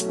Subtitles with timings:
[0.00, 0.08] Tuş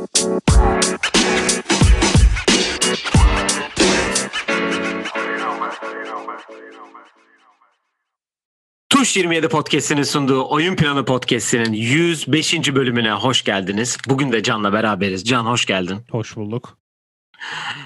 [9.18, 12.76] 27 Podcast'inin sunduğu Oyun Planı Podcast'inin 105.
[12.76, 13.98] bölümüne hoş geldiniz.
[14.08, 15.26] Bugün de Can'la beraberiz.
[15.26, 15.98] Can hoş geldin.
[16.12, 16.78] Hoş bulduk.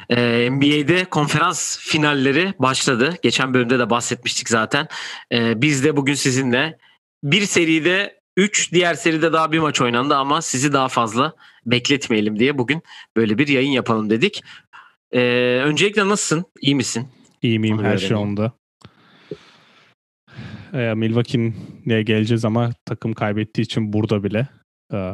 [0.10, 3.18] Ee, NBA'de konferans finalleri başladı.
[3.22, 4.88] Geçen bölümde de bahsetmiştik zaten.
[5.32, 6.78] Ee, biz de bugün sizinle
[7.24, 11.34] bir seride 3, diğer seride daha bir maç oynandı ama sizi daha fazla
[11.66, 12.82] bekletmeyelim diye bugün
[13.18, 14.44] böyle bir yayın yapalım dedik.
[15.12, 16.46] Ee, öncelikle nasılsın?
[16.62, 17.08] İyi misin?
[17.42, 18.52] İyi miyim Onu her şey onda.
[20.74, 24.48] Ee, Milwaukee'ye geleceğiz ama takım kaybettiği için burada bile.
[24.94, 25.14] Ee,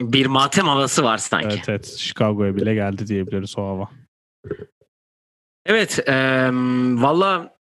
[0.00, 1.48] Bir matem havası var sanki.
[1.48, 3.88] evet evet Chicago'ya bile geldi diyebiliriz o hava.
[5.66, 6.50] Evet, eee
[7.02, 7.56] valla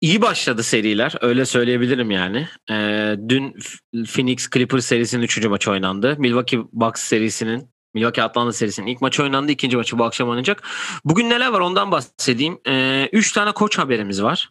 [0.00, 1.14] iyi başladı seriler.
[1.20, 2.48] Öyle söyleyebilirim yani.
[2.70, 3.56] Eee, dün
[4.06, 5.48] Phoenix Clippers serisinin 3.
[5.48, 6.16] maçı oynandı.
[6.18, 9.52] Milwaukee Bucks serisinin Milwaukee Atlanta serisinin ilk maçı oynandı.
[9.52, 10.62] ikinci maçı bu akşam oynanacak.
[11.04, 12.58] Bugün neler var ondan bahsedeyim.
[13.12, 14.50] 3 tane koç haberimiz var.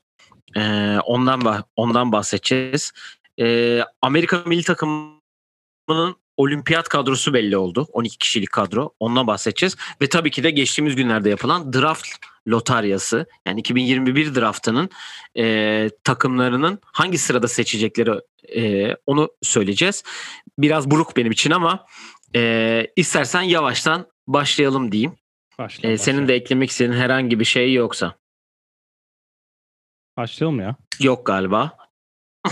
[0.56, 2.92] Eee, ondan ondan bahsedeceğiz.
[3.38, 7.88] Eee, Amerika milli takımının olimpiyat kadrosu belli oldu.
[7.92, 8.94] 12 kişilik kadro.
[9.00, 9.76] Ondan bahsedeceğiz.
[10.02, 12.08] Ve tabii ki de geçtiğimiz günlerde yapılan draft
[12.48, 14.90] lotaryası yani 2021 draftının
[15.38, 18.22] e, takımlarının hangi sırada seçecekleri
[18.56, 20.04] e, onu söyleyeceğiz.
[20.58, 21.86] Biraz buruk benim için ama
[22.36, 25.16] e, istersen yavaştan başlayalım diyeyim.
[25.60, 28.16] Başla, E, senin de eklemek istediğin herhangi bir şey yoksa.
[30.18, 30.76] Başlayalım ya.
[31.00, 31.78] Yok galiba.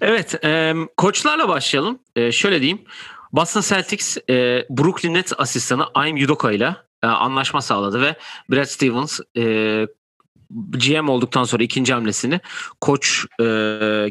[0.00, 1.98] evet, e, koçlarla başlayalım.
[2.16, 2.84] E, şöyle diyeyim.
[3.32, 8.14] Boston Celtics e, Brooklyn Nets asistanı Aim Udoka ile e, anlaşma sağladı ve
[8.50, 9.86] Brad Stevens e,
[10.70, 12.40] GM olduktan sonra ikinci hamlesini
[12.80, 13.44] koç e,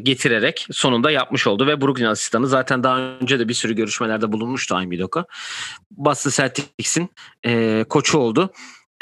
[0.02, 4.74] getirerek sonunda yapmış oldu ve Brooklyn asistanı zaten daha önce de bir sürü görüşmelerde bulunmuştu
[4.74, 5.24] Aim Udoka.
[5.90, 7.10] Boston Celtics'in
[7.46, 8.52] e, koçu oldu.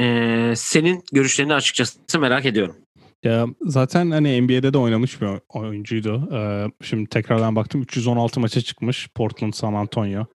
[0.01, 2.77] E, senin görüşlerini açıkçası merak ediyorum.
[3.25, 6.29] Ya zaten hani NBA'de de oynamış bir oy- oyuncuydu.
[6.33, 9.09] Ee, şimdi tekrardan baktım 316 maça çıkmış.
[9.15, 10.27] Portland, San Antonio,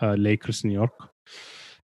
[0.00, 0.92] e, Lakers, New York.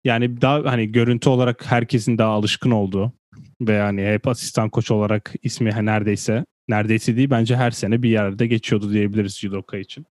[0.05, 3.13] Yani daha hani görüntü olarak herkesin daha alışkın olduğu
[3.61, 8.47] ve yani hep asistan koç olarak ismi neredeyse neredeyse değil bence her sene bir yerde
[8.47, 10.07] geçiyordu diyebiliriz judoka için.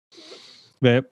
[0.84, 1.04] Ve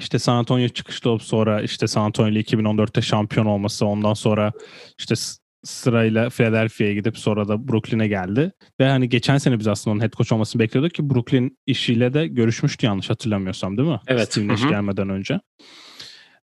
[0.00, 4.52] işte San Antonio çıkışlı olup sonra işte San Antonio ile 2014'te şampiyon olması ondan sonra
[4.98, 5.14] işte
[5.64, 8.52] sırayla Philadelphia'ya gidip sonra da Brooklyn'e geldi.
[8.80, 12.26] Ve hani geçen sene biz aslında onun head coach olmasını bekliyorduk ki Brooklyn işiyle de
[12.26, 14.00] görüşmüştü yanlış hatırlamıyorsam değil mi?
[14.06, 14.32] Evet.
[14.32, 15.40] Steve Nash gelmeden önce.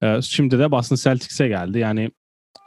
[0.04, 1.80] Ee, şimdi de Boston Celtics'e geldi.
[1.80, 2.12] Yani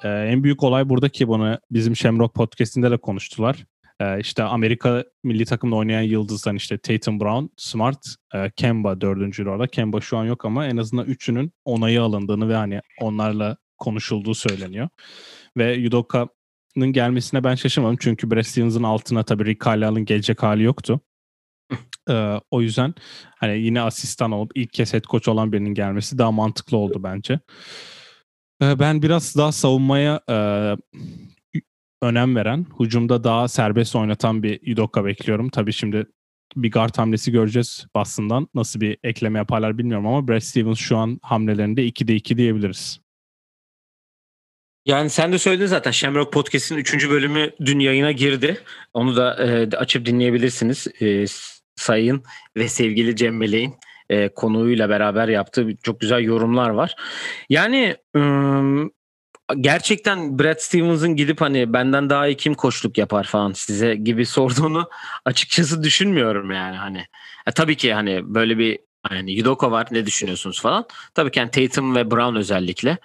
[0.05, 3.65] e, en büyük olay buradaki bunu bizim Shamrock Podcast'inde de konuştular.
[4.01, 7.99] Ee, işte Amerika milli takımda oynayan yıldızdan işte Tatum Brown, Smart,
[8.35, 9.67] e, Kemba dördüncü orada.
[9.67, 14.89] Kemba şu an yok ama en azından üçünün onayı alındığını ve hani onlarla konuşulduğu söyleniyor.
[15.57, 17.97] Ve Udoka'nın gelmesine ben şaşırmadım.
[18.01, 21.01] Çünkü Brad altına tabii Rick Carlisle'ın gelecek hali yoktu.
[22.11, 22.95] Ee, o yüzden
[23.37, 27.41] hani yine asistan olup ilk kez head coach olan birinin gelmesi daha mantıklı oldu bence.
[28.63, 30.37] Ee, ben biraz daha savunmaya e,
[32.03, 35.49] önem veren, hücumda daha serbest oynatan bir Udoka bekliyorum.
[35.49, 36.07] Tabii şimdi
[36.57, 38.49] bir guard hamlesi göreceğiz Boston'dan.
[38.55, 43.01] Nasıl bir ekleme yaparlar bilmiyorum ama Brad Stevens şu an hamlelerinde 2'de 2 diyebiliriz.
[44.87, 47.11] Yani sen de söyledin zaten Shamrock Podcast'in 3.
[47.11, 48.61] bölümü dün yayına girdi.
[48.93, 50.87] Onu da e, açıp dinleyebilirsiniz.
[51.01, 51.27] E,
[51.77, 52.23] sayın
[52.57, 53.75] ve sevgili Cem Meleğin
[54.11, 56.97] e, konuğuyla beraber yaptığı çok güzel yorumlar var.
[57.49, 58.91] Yani ım,
[59.61, 64.89] gerçekten Brad Stevens'ın gidip hani benden daha iyi kim koçluk yapar falan size gibi sorduğunu
[65.25, 67.07] açıkçası düşünmüyorum yani hani.
[67.47, 70.87] E, tabii ki hani böyle bir hani Yudoka var ne düşünüyorsunuz falan.
[71.15, 72.99] Tabii ki yani Tatum ve Brown özellikle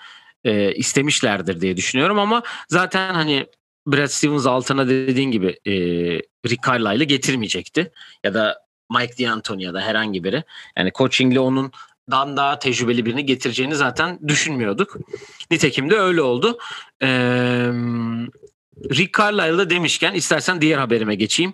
[0.44, 3.46] e, istemişlerdir diye düşünüyorum ama zaten hani
[3.88, 5.74] Brad Stevens altına dediğin gibi e,
[6.50, 7.92] Rick Carlisle'ı getirmeyecekti
[8.24, 10.44] ya da Mike D'Antoni ya da herhangi biri.
[10.78, 11.72] Yani coachingle onun
[12.12, 14.98] dan daha tecrübeli birini getireceğini zaten düşünmüyorduk.
[15.52, 16.58] Nitekim de öyle oldu.
[17.02, 17.08] Ee,
[18.92, 21.54] Rick Carlisle'da demişken istersen diğer haberime geçeyim.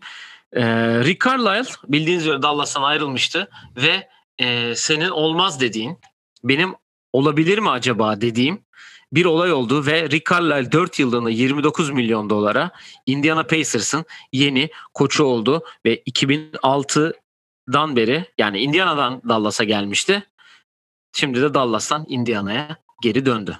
[0.53, 0.63] Ee,
[1.03, 4.09] Rick Carlisle bildiğiniz üzere Dallas'tan ayrılmıştı ve
[4.39, 5.97] e, senin olmaz dediğin
[6.43, 6.73] benim
[7.13, 8.61] olabilir mi acaba dediğim
[9.13, 12.71] bir olay oldu ve Rick Carlisle 4 yıllığına 29 milyon dolara
[13.05, 20.23] Indiana Pacers'ın yeni koçu oldu ve 2006'dan beri yani Indiana'dan Dallas'a gelmişti.
[21.15, 23.59] Şimdi de Dallas'tan Indiana'ya geri döndü.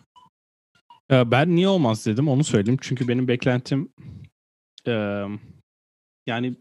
[1.12, 2.80] Ee, Ben niye olmaz dedim onu söyleyeyim.
[2.82, 3.94] Çünkü benim beklentim
[4.88, 5.24] e,
[6.28, 6.56] yani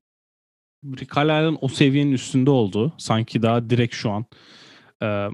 [0.85, 4.25] Rick Carlisle'ın o seviyenin üstünde olduğu sanki daha direkt şu an
[5.03, 5.29] e,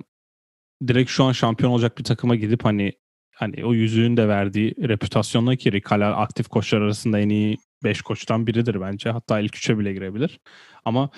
[0.86, 2.92] direkt şu an şampiyon olacak bir takıma gidip hani
[3.38, 8.46] hani o yüzüğün de verdiği reputasyonla ki Rick aktif koçlar arasında en iyi 5 koçtan
[8.46, 9.10] biridir bence.
[9.10, 10.40] Hatta ilk 3'e bile girebilir.
[10.84, 11.10] Ama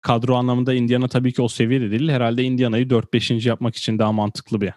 [0.00, 2.08] kadro anlamında Indiana tabii ki o seviyede değil.
[2.08, 3.48] Herhalde Indiana'yı 4-5.
[3.48, 4.72] yapmak için daha mantıklı bir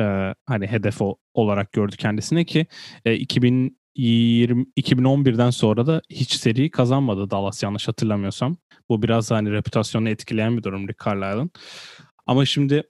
[0.00, 2.66] e, hani hedef o, olarak gördü kendisine ki
[3.04, 8.56] e, 2020 2011'den sonra da hiç seri kazanmadı Dallas yanlış hatırlamıyorsam.
[8.88, 11.50] Bu biraz hani reputasyonu etkileyen bir durum Rick Carlisle'ın.
[12.26, 12.82] Ama şimdi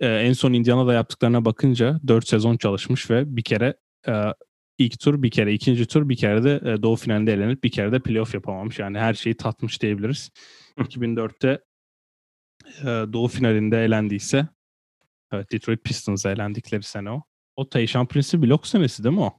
[0.00, 3.74] e, en son Indiana'da yaptıklarına bakınca 4 sezon çalışmış ve bir kere
[4.08, 4.12] e,
[4.78, 7.92] ilk tur bir kere, ikinci tur bir kere de e, doğu finalinde elenip bir kere
[7.92, 8.78] de playoff yapamamış.
[8.78, 10.30] Yani her şeyi tatmış diyebiliriz.
[10.78, 11.60] 2004'te
[12.80, 14.48] e, doğu finalinde elendiyse
[15.32, 17.22] evet, Detroit Pistons'a elendikleri sene o.
[17.56, 19.38] O Tayshaun Prince'i blok senesi değil mi o?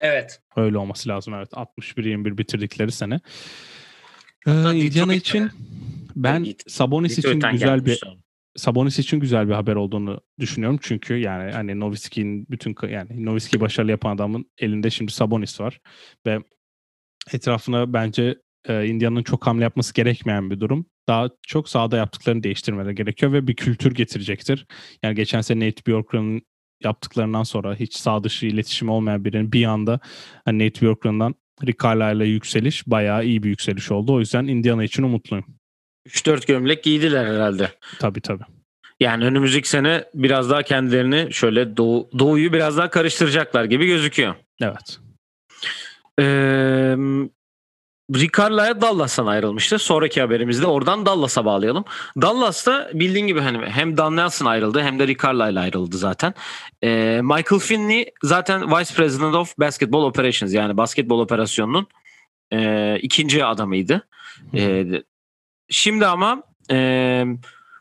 [0.00, 0.40] Evet.
[0.56, 1.52] Öyle olması lazım evet.
[1.52, 3.20] 61-21 bitirdikleri sene.
[4.46, 5.50] Ee, Indiana için
[6.16, 8.00] ben Sabonis için güzel bir
[8.56, 10.78] Sabonis için güzel bir haber olduğunu düşünüyorum.
[10.82, 15.80] Çünkü yani hani Nowitzki'nin bütün yani Nowitzki'yi başarılı yapan adamın elinde şimdi Sabonis var
[16.26, 16.38] ve
[17.32, 18.36] etrafına bence
[18.68, 20.86] e, Indiana'nın çok hamle yapması gerekmeyen bir durum.
[21.08, 24.66] Daha çok sahada yaptıklarını değiştirmeleri gerekiyor ve bir kültür getirecektir.
[25.02, 26.42] Yani geçen sene Nate Bjorkgren'ın
[26.84, 30.00] yaptıklarından sonra hiç sağ dışı iletişim olmayan birinin bir anda
[30.44, 34.14] hani Nate Bjorkgren'dan Rick Carlisle'la yükseliş bayağı iyi bir yükseliş oldu.
[34.14, 35.55] O yüzden Indiana için umutluyum.
[36.06, 37.70] 3-4 gömlek giydiler herhalde.
[37.98, 38.44] Tabii tabii.
[39.00, 44.34] Yani önümüzdeki sene biraz daha kendilerini şöyle doğu, doğuyu biraz daha karıştıracaklar gibi gözüküyor.
[44.60, 44.98] Evet.
[46.20, 46.96] Ee,
[48.14, 49.78] Ricardo'ya Dallas'tan ayrılmıştı.
[49.78, 51.84] Sonraki haberimizde oradan Dallas'a bağlayalım.
[52.22, 56.34] Dallas'ta bildiğin gibi hani hem Dan Nelson ayrıldı hem de Ricardo ile ayrıldı zaten.
[56.84, 61.86] Ee, Michael Finney zaten Vice President of Basketball Operations yani basketbol operasyonunun
[62.52, 64.08] e, ikinci adamıydı.
[64.54, 64.86] E,
[65.68, 67.24] şimdi ama e,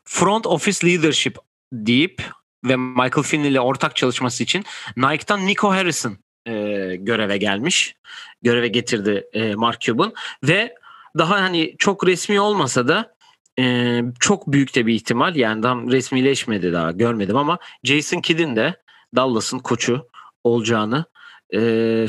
[0.06, 1.38] Front Office Leadership
[1.74, 2.22] deyip
[2.66, 4.66] ve Michael Finney ile ortak çalışması için
[4.98, 6.52] Nike'tan Nico Harrison e,
[6.96, 7.96] göreve gelmiş.
[8.42, 10.76] Göreve getirdi e, Mark Cuban ve
[11.18, 13.16] daha hani çok resmi olmasa da
[13.60, 18.82] e, çok büyük de bir ihtimal yani tam resmileşmedi daha görmedim ama Jason Kidd'in de
[19.16, 20.08] Dallas'ın koçu
[20.44, 21.06] olacağını
[21.54, 21.60] e,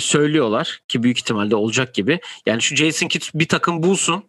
[0.00, 2.20] söylüyorlar ki büyük ihtimalle olacak gibi.
[2.46, 4.25] Yani şu Jason Kidd bir takım bulsun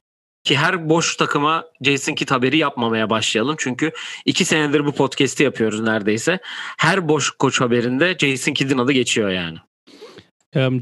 [0.48, 3.56] ki her boş takıma Jason Kidd haberi yapmamaya başlayalım.
[3.60, 3.92] Çünkü
[4.26, 6.40] iki senedir bu podcast'i yapıyoruz neredeyse.
[6.78, 9.58] Her boş koç haberinde Jason Kidd'in adı geçiyor yani.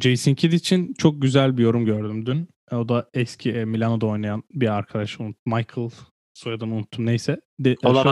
[0.02, 2.50] Jason Kidd için çok güzel bir yorum gördüm dün.
[2.72, 5.18] O da eski e, Milano'da oynayan bir arkadaş.
[5.46, 5.90] Michael
[6.34, 7.38] soyadını unuttum neyse.
[7.60, 8.04] De, Ola.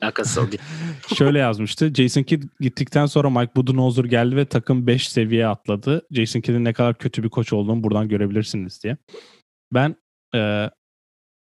[0.00, 0.62] Alakası o değil.
[1.16, 1.94] şöyle yazmıştı.
[1.94, 6.06] Jason Kidd gittikten sonra Mike Budenholzer geldi ve takım 5 seviye atladı.
[6.10, 8.96] Jason Kidd'in ne kadar kötü bir koç olduğunu buradan görebilirsiniz diye.
[9.72, 9.96] Ben
[10.36, 10.70] e,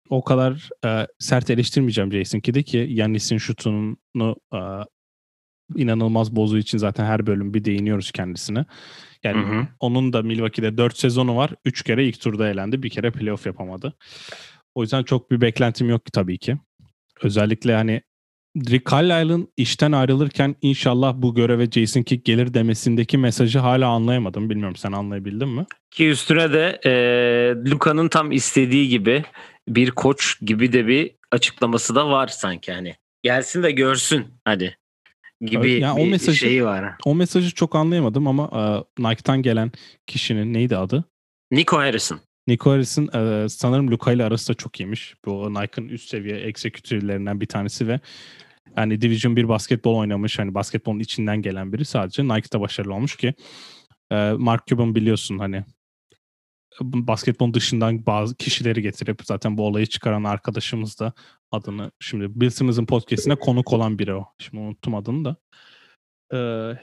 [0.09, 4.59] o kadar e, sert eleştirmeyeceğim Jason Kidd'i ki Yannis'in şutunu e,
[5.75, 8.65] inanılmaz bozuğu için zaten her bölüm bir değiniyoruz kendisine.
[9.23, 9.67] Yani hı hı.
[9.79, 11.51] onun da Milwaukee'de 4 sezonu var.
[11.65, 12.83] 3 kere ilk turda elendi.
[12.83, 13.93] Bir kere playoff yapamadı.
[14.75, 16.57] O yüzden çok bir beklentim yok ki tabii ki.
[17.21, 18.01] Özellikle hani
[18.55, 24.49] Rick Carlisle'ın işten ayrılırken inşallah bu göreve Jason Kidd gelir demesindeki mesajı hala anlayamadım.
[24.49, 25.65] Bilmiyorum sen anlayabildin mi?
[25.91, 26.91] Ki üstüne de e,
[27.71, 29.23] Luka'nın tam istediği gibi
[29.67, 32.95] bir koç gibi de bir açıklaması da var sanki hani.
[33.23, 34.77] Gelsin de görsün hadi
[35.41, 36.93] gibi yani bir o mesajı, şeyi var.
[37.05, 39.71] O mesajı çok anlayamadım ama e, Nike'tan gelen
[40.07, 41.03] kişinin neydi adı?
[41.51, 42.19] Nico Harrison.
[42.47, 45.15] Nico Harrison e, sanırım Luka ile arası da çok iyiymiş.
[45.25, 47.99] Bu Nike'ın üst seviye executive'lerinden bir tanesi ve
[48.77, 50.39] yani Division 1 basketbol oynamış.
[50.39, 53.33] Hani basketbolun içinden gelen biri sadece Nike'da başarılı olmuş ki
[54.11, 55.63] e, Mark Cuban biliyorsun hani
[56.81, 61.13] basketbol dışından bazı kişileri getirip zaten bu olayı çıkaran arkadaşımız da
[61.51, 64.25] adını şimdi Bill Simmons'ın podcastine konuk olan biri o.
[64.39, 65.35] Şimdi unuttum adını da.
[66.33, 66.79] Ee,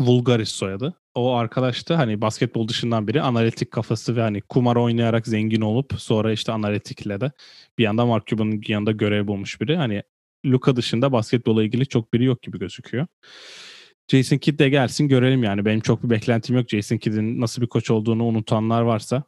[0.00, 0.94] Vulgaris soyadı.
[1.14, 5.94] O arkadaş da hani basketbol dışından biri analitik kafası ve hani kumar oynayarak zengin olup
[5.98, 7.32] sonra işte analitikle de
[7.78, 9.76] bir yandan Mark Cuban'ın yanında görev bulmuş biri.
[9.76, 10.02] Hani
[10.46, 13.06] Luka dışında basketbola ilgili çok biri yok gibi gözüküyor.
[14.08, 15.64] Jason Kidd de gelsin görelim yani.
[15.64, 16.68] Benim çok bir beklentim yok.
[16.68, 19.22] Jason Kidd'in nasıl bir koç olduğunu unutanlar varsa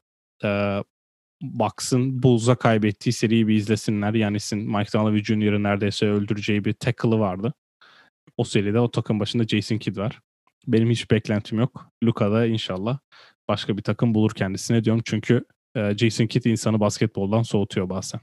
[0.45, 0.79] e,
[1.43, 4.15] baksın Bulls'a kaybettiği seriyi bir izlesinler.
[4.15, 7.55] Yanis'in Mike Donovan Jr.'ı neredeyse öldüreceği bir tackle'ı vardı.
[8.37, 10.21] O seride o takım başında Jason Kidd var.
[10.67, 11.91] Benim hiç beklentim yok.
[12.05, 12.99] Luka da inşallah
[13.49, 15.03] başka bir takım bulur kendisine diyorum.
[15.05, 15.45] Çünkü
[15.97, 18.21] Jason Kidd insanı basketboldan soğutuyor bazen.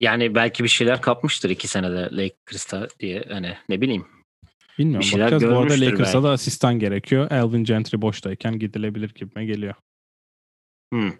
[0.00, 4.06] Yani belki bir şeyler kapmıştır iki senede Lakers'ta diye hani ne bileyim.
[4.78, 5.00] Bilmiyorum.
[5.00, 5.54] Bir şeyler Bakacağız.
[5.54, 7.30] Bu arada Lakers'a da asistan gerekiyor.
[7.30, 9.74] Alvin Gentry boştayken gidilebilir gibime geliyor.
[10.92, 11.12] Hmm.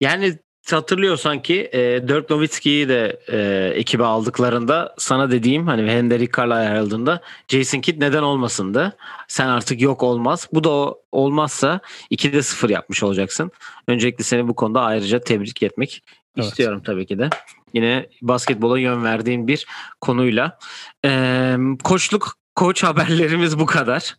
[0.00, 0.38] Yani
[0.70, 7.20] hatırlıyorsan ki e, Dirk Nowitzki'yi de e, ekibe aldıklarında sana dediğim hani Hendrik Carlisle ayrıldığında
[7.48, 8.96] Jason Kidd neden olmasındı?
[9.28, 10.48] Sen artık yok olmaz.
[10.52, 13.50] Bu da olmazsa 2'de 0 yapmış olacaksın.
[13.88, 16.02] Öncelikle seni bu konuda ayrıca tebrik etmek
[16.42, 16.50] evet.
[16.50, 17.30] istiyorum tabii ki de.
[17.72, 19.66] Yine basketbola yön verdiğin bir
[20.00, 20.58] konuyla.
[21.04, 24.16] E, koçluk koç haberlerimiz bu kadar.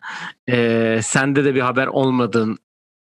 [0.50, 2.58] Ee, sende de bir haber olmadığın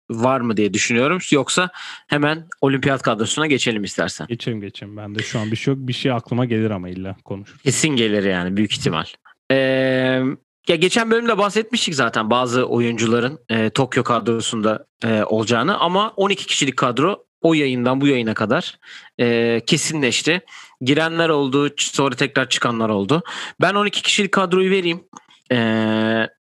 [0.09, 1.19] var mı diye düşünüyorum.
[1.31, 1.69] Yoksa
[2.07, 4.27] hemen olimpiyat kadrosuna geçelim istersen.
[4.27, 4.97] Geçelim geçelim.
[4.97, 5.87] Ben de şu an bir şey yok.
[5.87, 7.57] Bir şey aklıma gelir ama illa konuşur.
[7.59, 9.05] Kesin gelir yani büyük ihtimal.
[9.51, 9.55] Ee,
[10.67, 16.77] ya geçen bölümde bahsetmiştik zaten bazı oyuncuların e, Tokyo kadrosunda e, olacağını ama 12 kişilik
[16.77, 18.79] kadro o yayından bu yayına kadar
[19.19, 20.41] e, kesinleşti.
[20.81, 23.23] Girenler oldu, sonra tekrar çıkanlar oldu.
[23.61, 25.03] Ben 12 kişilik kadroyu vereyim.
[25.51, 25.57] E,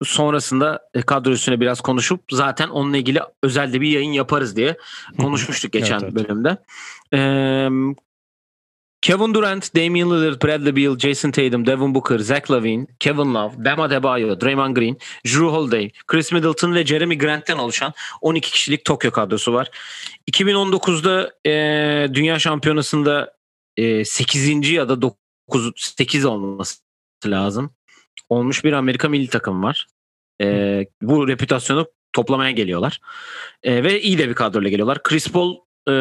[0.05, 4.77] sonrasında e, kadro üstüne biraz konuşup zaten onunla ilgili özel de bir yayın yaparız diye
[5.21, 6.29] konuşmuştuk geçen evet, evet.
[6.29, 6.59] bölümde.
[7.15, 7.69] Ee,
[9.02, 13.80] Kevin Durant, Damian Lillard, Bradley Beal, Jason Tatum, Devin Booker, Zach Lavine, Kevin Love, Bam
[13.80, 19.52] Adebayo, Draymond Green, Drew Holiday, Chris Middleton ve Jeremy Grant'ten oluşan 12 kişilik Tokyo kadrosu
[19.52, 19.71] var.
[20.30, 23.32] 2019'da e, Dünya Şampiyonası'nda
[23.76, 24.71] e, 8.
[24.71, 26.80] ya da 9 8 olması
[27.26, 27.71] lazım
[28.32, 29.87] olmuş bir Amerika milli takım var.
[30.40, 33.00] E, bu reputasyonu toplamaya geliyorlar.
[33.62, 35.02] E, ve iyi de bir kadroyla geliyorlar.
[35.02, 35.56] Chris Paul
[35.88, 35.94] e,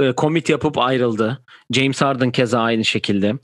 [0.00, 1.44] e, commit yapıp ayrıldı.
[1.70, 3.34] James Harden keza aynı şekilde.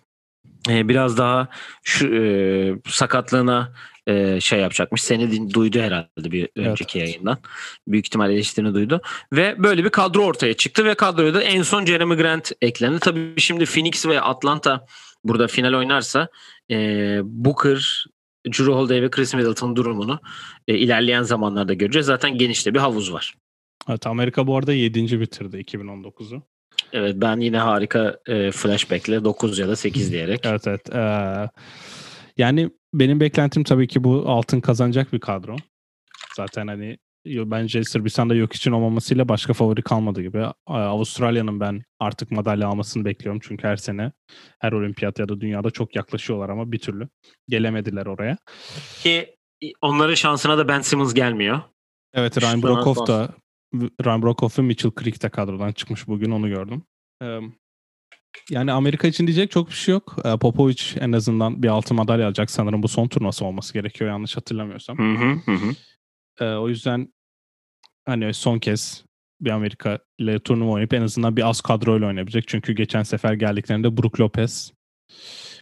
[0.68, 1.48] E, biraz daha
[1.82, 3.72] şu e, sakatlığına
[4.06, 5.02] e, şey yapacakmış.
[5.02, 7.08] Seni duydu herhalde bir önceki evet.
[7.08, 7.38] yayından.
[7.88, 9.00] Büyük ihtimal eleştirini duydu.
[9.32, 12.98] Ve böyle bir kadro ortaya çıktı ve kadroya da en son Jeremy Grant eklendi.
[12.98, 14.86] Tabii şimdi Phoenix ve Atlanta
[15.24, 16.28] burada final oynarsa
[16.70, 16.76] e,
[17.22, 18.06] Booker,
[18.46, 20.20] Drew Holiday ve Chris Middleton durumunu
[20.68, 22.06] e, ilerleyen zamanlarda göreceğiz.
[22.06, 23.34] Zaten genişte bir havuz var.
[23.88, 25.20] Evet Amerika bu arada 7.
[25.20, 26.42] bitirdi 2019'u.
[26.92, 30.40] Evet ben yine harika e, flashback'le 9 ya da 8 diyerek.
[30.44, 30.94] evet evet.
[30.94, 31.48] Ee,
[32.36, 35.56] yani benim beklentim tabii ki bu altın kazanacak bir kadro.
[36.36, 40.46] Zaten hani bence Sırbistan'da yok için olmamasıyla başka favori kalmadı gibi.
[40.66, 43.40] Avustralya'nın ben artık madalya almasını bekliyorum.
[43.44, 44.12] Çünkü her sene
[44.58, 47.08] her olimpiyat ya da dünyada çok yaklaşıyorlar ama bir türlü
[47.48, 48.36] gelemediler oraya.
[49.02, 49.36] Ki
[49.82, 51.60] onların şansına da Ben Simmons gelmiyor.
[52.14, 53.34] Evet Ryan Brokoff da
[53.80, 56.82] Ryan Brokoff ve Mitchell Creek de kadrodan çıkmış bugün onu gördüm.
[58.50, 60.16] Yani Amerika için diyecek çok bir şey yok.
[60.40, 62.82] Popovic en azından bir altın madalya alacak sanırım.
[62.82, 64.98] Bu son turnuvası olması gerekiyor yanlış hatırlamıyorsam.
[64.98, 65.74] Hı hı hı.
[66.58, 67.12] O yüzden
[68.06, 69.04] hani son kez
[69.40, 72.48] bir Amerika ile turnuva oynayıp en azından bir az kadroyla oynayabilecek.
[72.48, 74.72] Çünkü geçen sefer geldiklerinde Brook Lopez,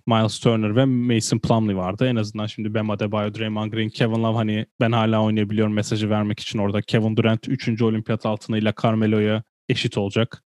[0.06, 2.06] Miles Turner ve Mason Plumlee vardı.
[2.08, 6.40] En azından şimdi Bam Adebayo, Draymond Green, Kevin Love hani ben hala oynayabiliyorum mesajı vermek
[6.40, 6.82] için orada.
[6.82, 7.82] Kevin Durant 3.
[7.82, 10.42] olimpiyat altınıyla Carmelo'ya eşit olacak.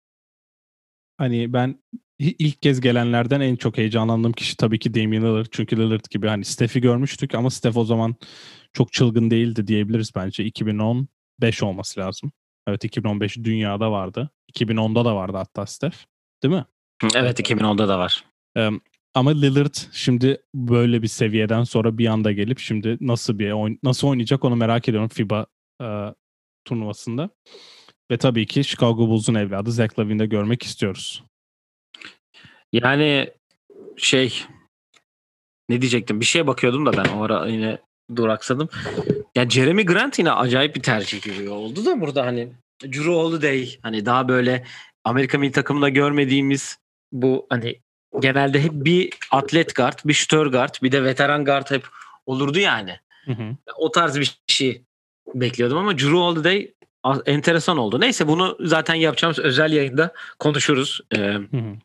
[1.17, 1.83] Hani ben
[2.19, 5.45] ilk kez gelenlerden en çok heyecanlandığım kişi tabii ki Damian Lillard.
[5.51, 8.15] Çünkü Lillard gibi hani Steph'i görmüştük ama Steph o zaman
[8.73, 10.43] çok çılgın değildi diyebiliriz bence.
[10.43, 11.07] 2010
[11.41, 12.31] 5 olması lazım.
[12.67, 14.29] Evet 2015 dünyada vardı.
[14.53, 15.97] 2010'da da vardı hatta Steph.
[16.43, 16.65] Değil mi?
[17.15, 18.23] Evet 2010'da da var.
[19.17, 24.45] Ama Lillard şimdi böyle bir seviyeden sonra bir anda gelip şimdi nasıl bir nasıl oynayacak
[24.45, 25.45] onu merak ediyorum FIBA
[25.81, 25.87] e,
[26.65, 27.29] turnuvasında.
[28.11, 31.23] Ve tabii ki Chicago Bulls'un evladı Zach Lavine'de görmek istiyoruz.
[32.73, 33.29] Yani
[33.97, 34.43] şey
[35.69, 36.19] ne diyecektim?
[36.19, 37.77] Bir şeye bakıyordum da ben o ara yine
[38.15, 38.69] duraksadım.
[39.35, 44.05] Ya Jeremy Grant yine acayip bir tercih gibi oldu da burada hani Drew Holiday hani
[44.05, 44.65] daha böyle
[45.03, 46.79] Amerika milli takımında görmediğimiz
[47.11, 47.81] bu hani
[48.19, 51.87] genelde hep bir atlet guard, bir şutör guard, bir de veteran guard hep
[52.25, 52.99] olurdu yani.
[53.25, 53.55] Hı hı.
[53.77, 54.81] O tarz bir şey
[55.33, 56.71] bekliyordum ama Drew Holiday
[57.25, 58.01] enteresan oldu.
[58.01, 61.01] Neyse bunu zaten yapacağımız özel yayında konuşuruz.
[61.15, 61.77] Ee, hı hı.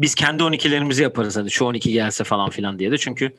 [0.00, 3.32] Biz kendi 12'lerimizi yaparız hani şu 12 gelse falan filan diye de çünkü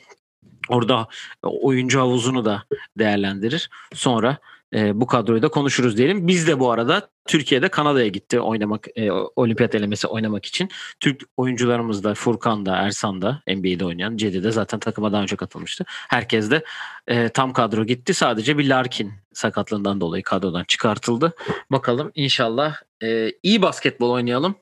[0.69, 1.07] Orada
[1.43, 2.63] oyuncu havuzunu da
[2.99, 3.69] değerlendirir.
[3.93, 4.37] Sonra
[4.73, 6.27] e, bu kadroyu da konuşuruz diyelim.
[6.27, 10.69] Biz de bu arada Türkiye'de Kanada'ya gitti oynamak e, olimpiyat elemesi oynamak için.
[10.99, 15.35] Türk oyuncularımız da Furkan da Ersan da NBA'de oynayan Cedi de zaten takıma daha önce
[15.35, 15.85] katılmıştı.
[15.87, 16.63] Herkes de
[17.07, 18.13] e, tam kadro gitti.
[18.13, 21.33] Sadece bir Larkin sakatlığından dolayı kadrodan çıkartıldı.
[21.71, 24.55] Bakalım inşallah e, iyi basketbol oynayalım.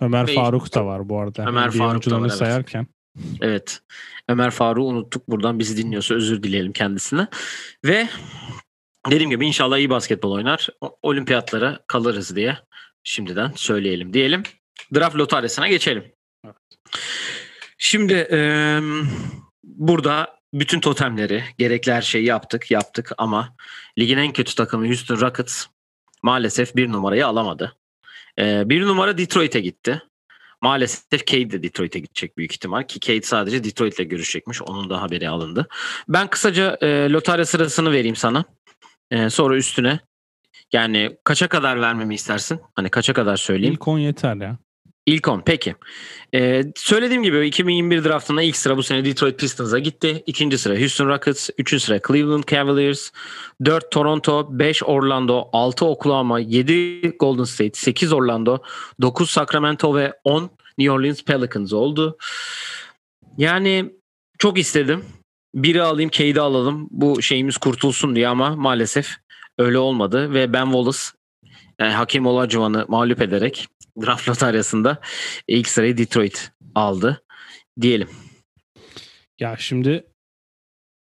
[0.00, 1.42] Ömer Ve Faruk da var bu arada.
[1.46, 2.32] Ömer NBA Faruk da var, evet.
[2.32, 2.86] sayarken.
[3.40, 3.80] Evet.
[4.28, 5.28] Ömer Faruk'u unuttuk.
[5.28, 7.26] Buradan bizi dinliyorsa özür dileyelim kendisine.
[7.84, 8.08] Ve
[9.10, 10.68] dediğim gibi inşallah iyi basketbol oynar.
[11.02, 12.58] Olimpiyatlara kalırız diye
[13.04, 14.42] şimdiden söyleyelim diyelim.
[14.94, 16.12] Draft lotaryasına geçelim.
[16.44, 16.56] Evet.
[17.78, 18.80] Şimdi e,
[19.64, 23.56] burada bütün totemleri, gerekli her şeyi yaptık, yaptık ama
[23.98, 25.66] ligin en kötü takımı Houston Rockets
[26.22, 27.76] maalesef bir numarayı alamadı.
[28.38, 30.02] Ee, bir numara Detroit'e gitti.
[30.60, 34.62] Maalesef Cade de Detroit'e gidecek büyük ihtimal ki Cade sadece Detroit'le görüşecekmiş.
[34.62, 35.68] Onun da haberi alındı.
[36.08, 38.44] Ben kısaca e, lotarya sırasını vereyim sana.
[39.12, 40.00] E, sonra üstüne
[40.72, 42.60] yani kaça kadar vermemi istersin?
[42.74, 43.74] Hani kaça kadar söyleyeyim?
[43.74, 44.58] İlk 10 yeter ya.
[45.06, 45.74] İlk 10 peki.
[46.34, 50.22] Ee, söylediğim gibi 2021 draftında ilk sıra bu sene Detroit Pistons'a gitti.
[50.26, 51.50] İkinci sıra Houston Rockets.
[51.58, 53.10] Üçüncü sıra Cleveland Cavaliers.
[53.64, 54.48] 4 Toronto.
[54.50, 55.48] 5 Orlando.
[55.52, 56.40] 6 Oklahoma.
[56.40, 57.78] 7 Golden State.
[57.80, 58.58] 8 Orlando.
[59.00, 62.16] 9 Sacramento ve 10 New Orleans Pelicans oldu.
[63.36, 63.92] Yani
[64.38, 65.04] çok istedim.
[65.54, 66.88] Biri alayım, Cade'i alalım.
[66.90, 69.16] Bu şeyimiz kurtulsun diye ama maalesef
[69.58, 70.98] öyle olmadı ve Ben Wallace
[71.80, 73.68] yani Hakim Olajuwon'u mağlup ederek
[74.02, 75.00] draft lotaryasında
[75.48, 77.22] ilk sırayı Detroit aldı
[77.80, 78.08] diyelim.
[79.40, 80.04] Ya şimdi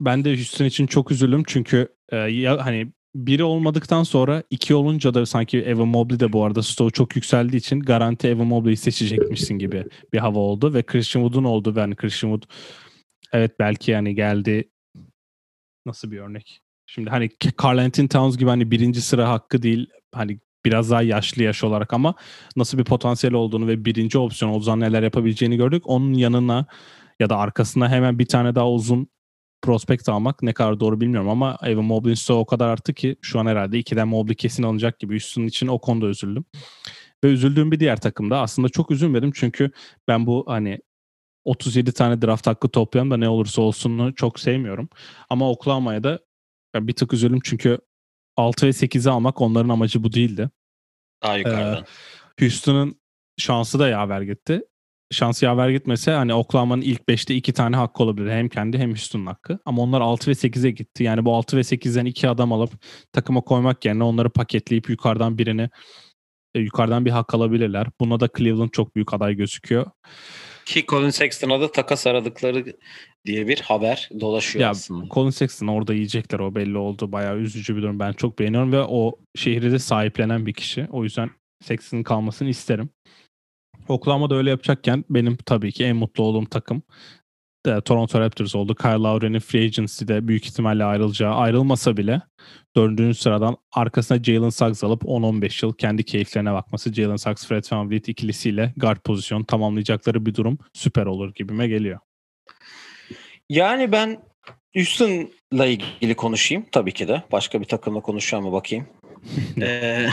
[0.01, 5.15] ben de Houston için çok üzüldüm çünkü e, ya hani biri olmadıktan sonra iki olunca
[5.15, 9.59] da sanki Evan Mobley de bu arada stoğu çok yükseldiği için garanti Evan Mobley'i seçecekmişsin
[9.59, 12.57] gibi bir hava oldu ve Christian Wood'un oldu ve hani Christian Wood
[13.33, 14.71] evet belki yani geldi
[15.87, 16.61] nasıl bir örnek?
[16.87, 17.31] Şimdi hani
[17.65, 21.93] Carl Anthony Towns gibi hani birinci sıra hakkı değil hani biraz daha yaşlı yaş olarak
[21.93, 22.15] ama
[22.57, 25.83] nasıl bir potansiyel olduğunu ve birinci opsiyon olduğunu neler yapabileceğini gördük.
[25.87, 26.67] Onun yanına
[27.21, 29.09] ya da arkasına hemen bir tane daha uzun
[29.62, 33.41] prospekt almak ne kadar doğru bilmiyorum ama Evan Mobley'in stoğu o kadar arttı ki şu
[33.41, 35.17] an herhalde ikiden Mobley kesin alınacak gibi.
[35.17, 36.45] Üstünün için o konuda üzüldüm.
[37.25, 39.71] Ve üzüldüğüm bir diğer takımda aslında çok üzülmedim çünkü
[40.09, 40.79] ben bu hani
[41.45, 44.89] 37 tane draft hakkı toplayan da ne olursa olsun çok sevmiyorum.
[45.31, 46.19] Ama Oklahoma'ya da
[46.75, 47.79] bir tık üzüldüm çünkü
[48.37, 50.51] 6 ve 8'i almak onların amacı bu değildi.
[51.23, 51.85] Daha yukarıdan.
[51.85, 51.85] Ee,
[52.41, 53.01] Houston'ın
[53.39, 54.63] şansı da yaver gitti.
[55.13, 58.31] Şansı yaver gitmese hani Oklahoma'nın ilk 5'te 2 tane hakkı olabilir.
[58.31, 59.59] Hem kendi hem Houston'ın hakkı.
[59.65, 61.05] Ama onlar 6 ve 8'e gitti.
[61.05, 62.73] Yani bu 6 ve 8'den 2 adam alıp
[63.13, 65.71] takıma koymak yerine onları paketleyip yukarıdan birini
[66.55, 67.87] e, yukarıdan bir hak alabilirler.
[68.01, 69.91] Buna da Cleveland çok büyük aday gözüküyor.
[70.66, 72.64] Ki Colin Sexton'a da takas aradıkları
[73.26, 75.09] diye bir haber dolaşıyor ya, aslında.
[75.14, 77.12] Colin Sexton orada yiyecekler o belli oldu.
[77.12, 77.99] Bayağı üzücü bir durum.
[77.99, 80.87] Ben çok beğeniyorum ve o şehri de sahiplenen bir kişi.
[80.91, 81.30] O yüzden
[81.65, 82.89] Sexton'ın kalmasını isterim.
[83.89, 86.82] Oklahoma da öyle yapacakken benim tabii ki en mutlu olduğum takım
[87.67, 88.75] de Toronto Raptors oldu.
[88.75, 92.23] Kyle Lowry'nin free agency'de büyük ihtimalle ayrılacağı ayrılmasa bile
[92.77, 98.09] dördüncü sıradan arkasına Jalen Suggs alıp 10-15 yıl kendi keyiflerine bakması Jalen Suggs, Fred VanVleet
[98.09, 101.99] ikilisiyle guard pozisyon tamamlayacakları bir durum süper olur gibime geliyor.
[103.49, 104.21] Yani ben
[104.75, 107.23] Houston'la ilgili konuşayım tabii ki de.
[107.33, 108.87] Başka bir takımla konuşacağım mı bakayım.
[109.61, 110.07] ee,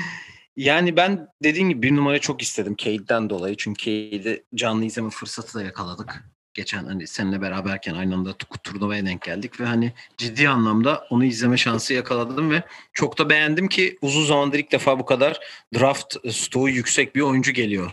[0.56, 3.56] yani ben dediğim gibi bir numara çok istedim Cade'den dolayı.
[3.58, 6.24] Çünkü Cade'i canlı izleme fırsatı da yakaladık.
[6.54, 8.32] Geçen hani seninle beraberken aynı anda
[8.64, 13.68] turnuvaya denk geldik ve hani ciddi anlamda onu izleme şansı yakaladım ve çok da beğendim
[13.68, 15.40] ki uzun zamandır ilk defa bu kadar
[15.74, 17.90] draft stoğu yüksek bir oyuncu geliyor.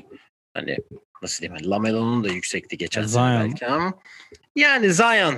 [0.53, 0.77] Hani
[1.21, 3.93] nasıl diyeyim hani Lamelo'nun da yüksekti geçen sene belki ama
[4.55, 5.35] yani Zion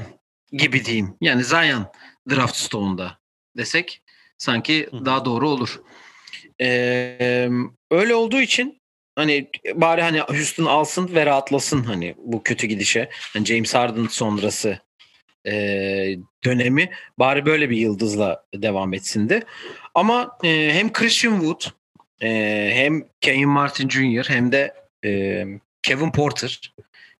[0.52, 1.16] gibi diyeyim.
[1.22, 1.86] Yani Zion
[2.30, 3.20] draft stoğunda
[3.58, 4.02] desek
[4.38, 5.82] sanki daha doğru olur.
[6.62, 7.50] Ee,
[7.92, 8.79] öyle olduğu için
[9.20, 13.10] hani bari hani Houston alsın ve rahatlasın hani bu kötü gidişe.
[13.36, 14.80] Yani James Harden sonrası
[15.48, 15.54] e,
[16.46, 19.44] dönemi bari böyle bir yıldızla devam etsin de.
[19.96, 21.62] Ama e, hem Christian Wood
[22.22, 22.30] e,
[22.74, 24.30] hem Kevin Martin Jr.
[24.30, 24.74] hem de
[25.06, 25.46] e,
[25.84, 26.74] Kevin Porter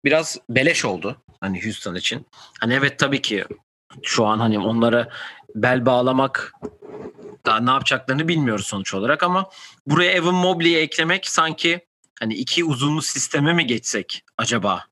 [0.06, 2.26] biraz beleş oldu hani Houston için.
[2.60, 3.46] Hani evet tabii ki
[4.04, 5.10] şu an hani onlara
[5.56, 6.54] bel bağlamak
[7.46, 9.50] daha ne yapacaklarını bilmiyoruz sonuç olarak ama
[9.88, 11.89] buraya Evan Mobley'i eklemek sanki
[12.20, 14.86] hani iki uzunlu sisteme mi geçsek acaba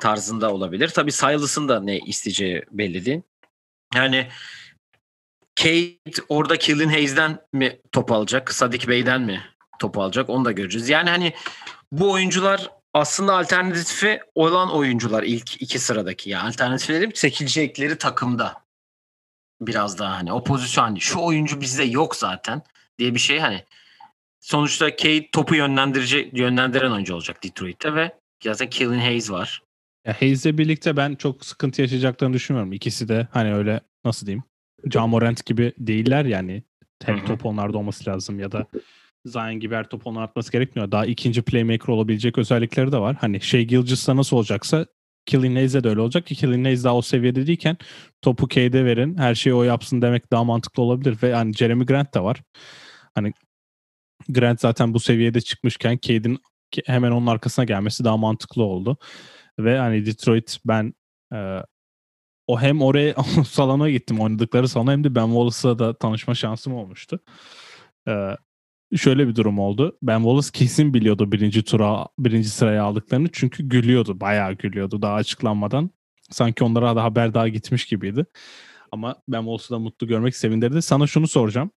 [0.00, 0.88] tarzında olabilir.
[0.88, 3.22] Tabii Silas'ın da ne isteyeceği belli değil.
[3.94, 4.28] Yani
[5.56, 8.54] Kate orada Killian Hayes'den mi top alacak?
[8.54, 9.42] Sadik Bey'den mi
[9.78, 10.30] top alacak?
[10.30, 10.88] Onu da göreceğiz.
[10.88, 11.34] Yani hani
[11.92, 16.30] bu oyuncular aslında alternatifi olan oyuncular ilk iki sıradaki.
[16.30, 18.62] Yani alternatif dedim seçilecekleri takımda
[19.60, 22.62] biraz daha hani o pozisyon hani şu oyuncu bizde yok zaten
[22.98, 23.64] diye bir şey hani
[24.46, 28.12] sonuçta Kate topu yönlendirici yönlendiren oyuncu olacak Detroit'te ve
[28.44, 29.62] zaten Killian Hayes var.
[30.06, 32.72] Ya Hayes'le birlikte ben çok sıkıntı yaşayacaklarını düşünmüyorum.
[32.72, 34.44] İkisi de hani öyle nasıl diyeyim
[34.92, 36.62] John Morant gibi değiller yani.
[37.04, 38.66] Hem top onlarda olması lazım ya da
[39.24, 40.90] Zion gibi her top onu atması gerekmiyor.
[40.90, 43.16] Daha ikinci playmaker olabilecek özellikleri de var.
[43.20, 44.86] Hani şey Gilgis'ta nasıl olacaksa
[45.26, 47.76] Killing Hayes'de de öyle olacak ki Killing Hayes daha o seviyede değilken
[48.22, 52.14] topu K'de verin her şeyi o yapsın demek daha mantıklı olabilir ve hani Jeremy Grant
[52.14, 52.42] da var.
[53.14, 53.32] Hani
[54.28, 56.38] Grant zaten bu seviyede çıkmışken Cade'in
[56.86, 58.98] hemen onun arkasına gelmesi daha mantıklı oldu.
[59.58, 60.94] Ve hani Detroit ben
[61.32, 61.62] e,
[62.46, 63.14] o hem oraya
[63.48, 67.20] salona gittim oynadıkları salona hem de Ben Wallace'la da tanışma şansım olmuştu.
[68.08, 68.36] E,
[68.96, 69.98] şöyle bir durum oldu.
[70.02, 74.20] Ben Wallace kesin biliyordu birinci tura birinci sıraya aldıklarını çünkü gülüyordu.
[74.20, 75.90] Bayağı gülüyordu daha açıklanmadan.
[76.30, 78.26] Sanki onlara da haber daha gitmiş gibiydi.
[78.92, 80.82] Ama ben Wallace'ı da mutlu görmek sevindirdi.
[80.82, 81.70] Sana şunu soracağım.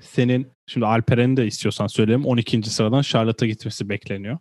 [0.00, 2.62] Senin şimdi Alperen'i de istiyorsan söyleyeyim 12.
[2.70, 4.38] sıradan Charlotte'a gitmesi bekleniyor.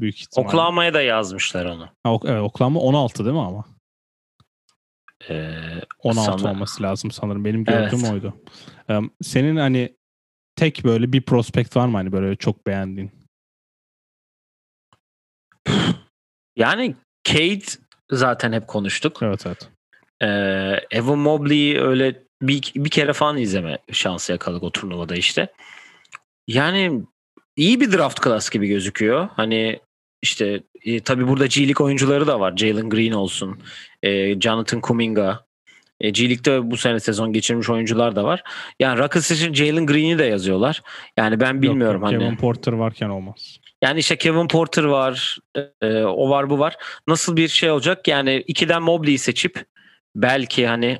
[0.00, 0.48] Büyük ihtimalle.
[0.48, 1.88] Oklahoma'ya da yazmışlar onu.
[2.04, 3.64] Ha, ok- evet, Oklahoma 16 değil mi ama?
[5.30, 5.58] Ee,
[5.98, 7.44] 16 sana- olması lazım sanırım.
[7.44, 8.12] Benim gördüğüm Evet.
[8.12, 8.34] oydu.
[8.90, 9.96] Ee, senin hani
[10.56, 13.10] tek böyle bir prospekt var mı hani böyle çok beğendiğin?
[16.56, 17.64] Yani Cade
[18.10, 19.18] zaten hep konuştuk.
[19.22, 19.68] Evet evet.
[20.22, 25.48] Ee, Evan Mobley'i öyle bir, bir kere falan izleme şansı yakaladık o turnuvada işte.
[26.48, 27.02] Yani
[27.56, 29.28] iyi bir draft class gibi gözüküyor.
[29.36, 29.80] Hani
[30.22, 32.56] işte e, tabii burada G oyuncuları da var.
[32.56, 33.58] Jalen Green olsun,
[34.02, 35.44] e, Jonathan Kuminga.
[36.00, 38.42] E, G bu sene sezon geçirmiş oyuncular da var.
[38.80, 40.82] Yani Rockets için Jalen Green'i de yazıyorlar.
[41.16, 42.18] Yani ben bilmiyorum yok, hani.
[42.18, 43.58] Kevin Porter varken olmaz.
[43.82, 45.38] Yani işte Kevin Porter var,
[45.82, 46.76] e, o var bu var.
[47.06, 48.08] Nasıl bir şey olacak?
[48.08, 49.64] Yani ikiden Mobley'i seçip
[50.16, 50.98] belki hani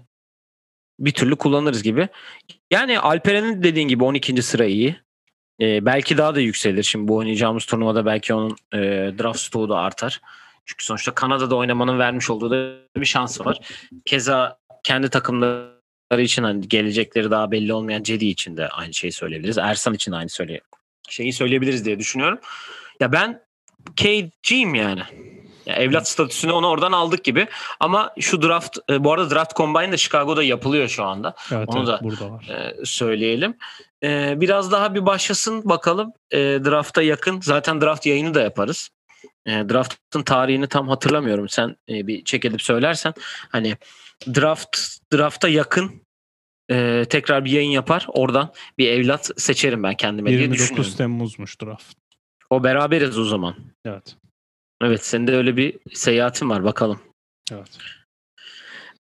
[1.03, 2.09] bir türlü kullanırız gibi.
[2.71, 4.43] Yani Alperen'in dediğin gibi 12.
[4.43, 4.97] sıra iyi.
[5.61, 6.83] E, belki daha da yükselir.
[6.83, 8.79] Şimdi bu oynayacağımız turnuvada belki onun e,
[9.19, 10.21] draft stoğu da artar.
[10.67, 13.59] Çünkü sonuçta Kanada'da oynamanın vermiş olduğu da bir şansı var.
[14.05, 19.59] Keza kendi takımları için hani gelecekleri daha belli olmayan Cedi için de aynı şeyi söyleyebiliriz.
[19.59, 20.61] Ersan için de aynı söyle
[21.09, 22.39] şeyi söyleyebiliriz diye düşünüyorum.
[23.01, 23.41] Ya ben
[23.97, 25.03] KG'yim yani.
[25.67, 27.47] Ya evlat statüsünü onu oradan aldık gibi.
[27.81, 31.35] Ama şu draft e, bu arada draft combine de Chicago'da yapılıyor şu anda.
[31.53, 32.49] Evet, Onu evet da- burada var.
[32.49, 33.57] E, söyleyelim.
[34.03, 36.13] E, biraz daha bir başlasın bakalım.
[36.33, 37.41] Drafta yakın.
[37.41, 38.91] Zaten draft yayını da yaparız.
[39.47, 41.49] Draftın tarihini tam hatırlamıyorum.
[41.49, 43.15] Sen bir çek edip söylersen.
[43.49, 43.77] Hani
[44.35, 44.79] draft
[45.13, 46.03] drafta yakın
[46.71, 48.07] e, tekrar bir yayın yapar.
[48.09, 50.97] Oradan bir evlat seçerim ben kendime diye 29 düşünüyorum.
[50.97, 51.95] Temmuz'muş draft.
[52.51, 53.55] O beraberiz o zaman.
[53.85, 54.17] Evet.
[54.83, 57.01] Evet senin de öyle bir seyahatin var bakalım.
[57.53, 57.79] Evet.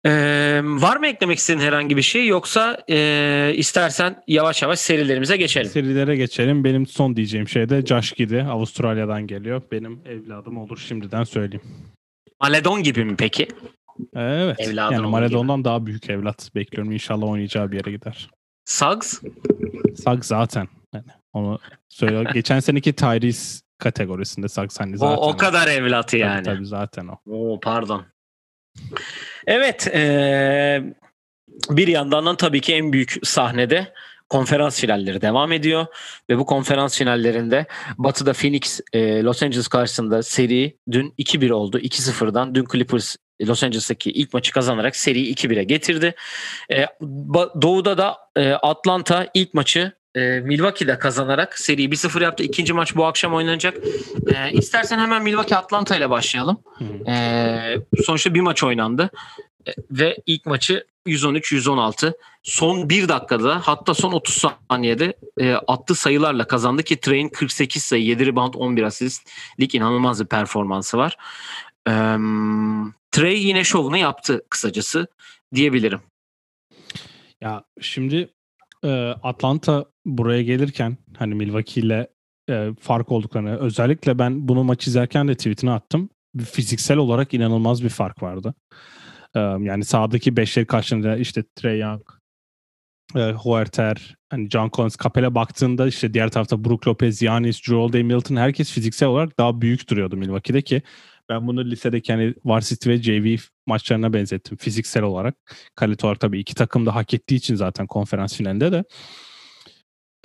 [0.06, 5.70] Ee, var mı eklemek istediğin herhangi bir şey yoksa e, istersen yavaş yavaş serilerimize geçelim.
[5.70, 6.64] Serilere geçelim.
[6.64, 8.42] Benim son diyeceğim şey de Josh Giddy.
[8.42, 9.62] Avustralya'dan geliyor.
[9.72, 11.66] Benim evladım olur şimdiden söyleyeyim.
[12.42, 13.48] Maledon gibi mi peki?
[14.16, 14.60] Evet.
[14.60, 16.92] Evladın yani olur Maradona'dan daha büyük evlat bekliyorum.
[16.92, 18.30] İnşallah oynayacağı bir yere gider.
[18.66, 19.22] Suggs?
[20.04, 20.68] Suggs zaten.
[20.94, 22.30] Yani onu söyle.
[22.34, 25.18] Geçen seneki Tyrese kategorisinde Suggs hani O, zaten.
[25.18, 26.44] o kadar evlatı Tabii, yani.
[26.44, 27.32] Tabii zaten o.
[27.32, 28.06] Oo, pardon.
[29.48, 29.88] Evet.
[29.88, 30.84] e,
[31.70, 33.94] bir yandan da tabii ki en büyük sahnede
[34.30, 35.86] konferans finalleri devam ediyor.
[36.30, 37.66] Ve bu konferans finallerinde
[37.98, 41.80] Batı'da Phoenix e, Los Angeles karşısında seri dün 2-1 oldu.
[41.80, 46.16] 2-0'dan dün Clippers Los Angeles'taki ilk maçı kazanarak seriyi 2-1'e getirdi.
[46.72, 46.86] E,
[47.62, 52.44] Doğu'da da e, Atlanta ilk maçı e, Milwaukee'de kazanarak seriyi 1-0 yaptı.
[52.44, 53.78] İkinci maç bu akşam oynanacak.
[54.28, 56.60] E, istersen hemen Milwaukee Atlanta ile başlayalım.
[57.08, 59.10] Ee, sonuçta bir maç oynandı
[59.68, 66.48] Ee, ve ilk maçı 113-116 son bir dakikada hatta son 30 saniyede e, attığı sayılarla
[66.48, 71.18] kazandı ki Trey'in 48 sayı 7 rebound 11 asistlik inanılmaz bir performansı var.
[71.88, 71.92] Ee,
[73.12, 75.08] Trey yine şovunu yaptı kısacası
[75.56, 76.02] diyebilirim.
[77.42, 78.30] Ya şimdi
[78.84, 78.90] e,
[79.24, 82.08] Atlanta buraya gelirken hani Milwaukee ile
[82.50, 86.10] e, fark olduklarını özellikle ben bunu maç izlerken de tweetini attım.
[86.52, 88.56] Fiziksel olarak inanılmaz bir fark vardı.
[89.36, 92.02] E, yani sahadaki beşleri karşısında işte Trey Young,
[93.16, 98.04] e, Huerter, hani John Collins, Capela baktığında işte diğer tarafta Brook Lopez, Giannis, Joel Day
[98.04, 100.82] Milton herkes fiziksel olarak daha büyük duruyordu Milwaukee'de ki
[101.30, 105.36] ben bunu lisedeki hani varsity ve JV maçlarına benzettim fiziksel olarak.
[105.76, 108.84] Kalite olarak tabii iki takım da hak ettiği için zaten konferans finalinde de.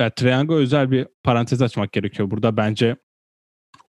[0.01, 2.31] Ya, Triangle özel bir parantez açmak gerekiyor.
[2.31, 2.97] Burada bence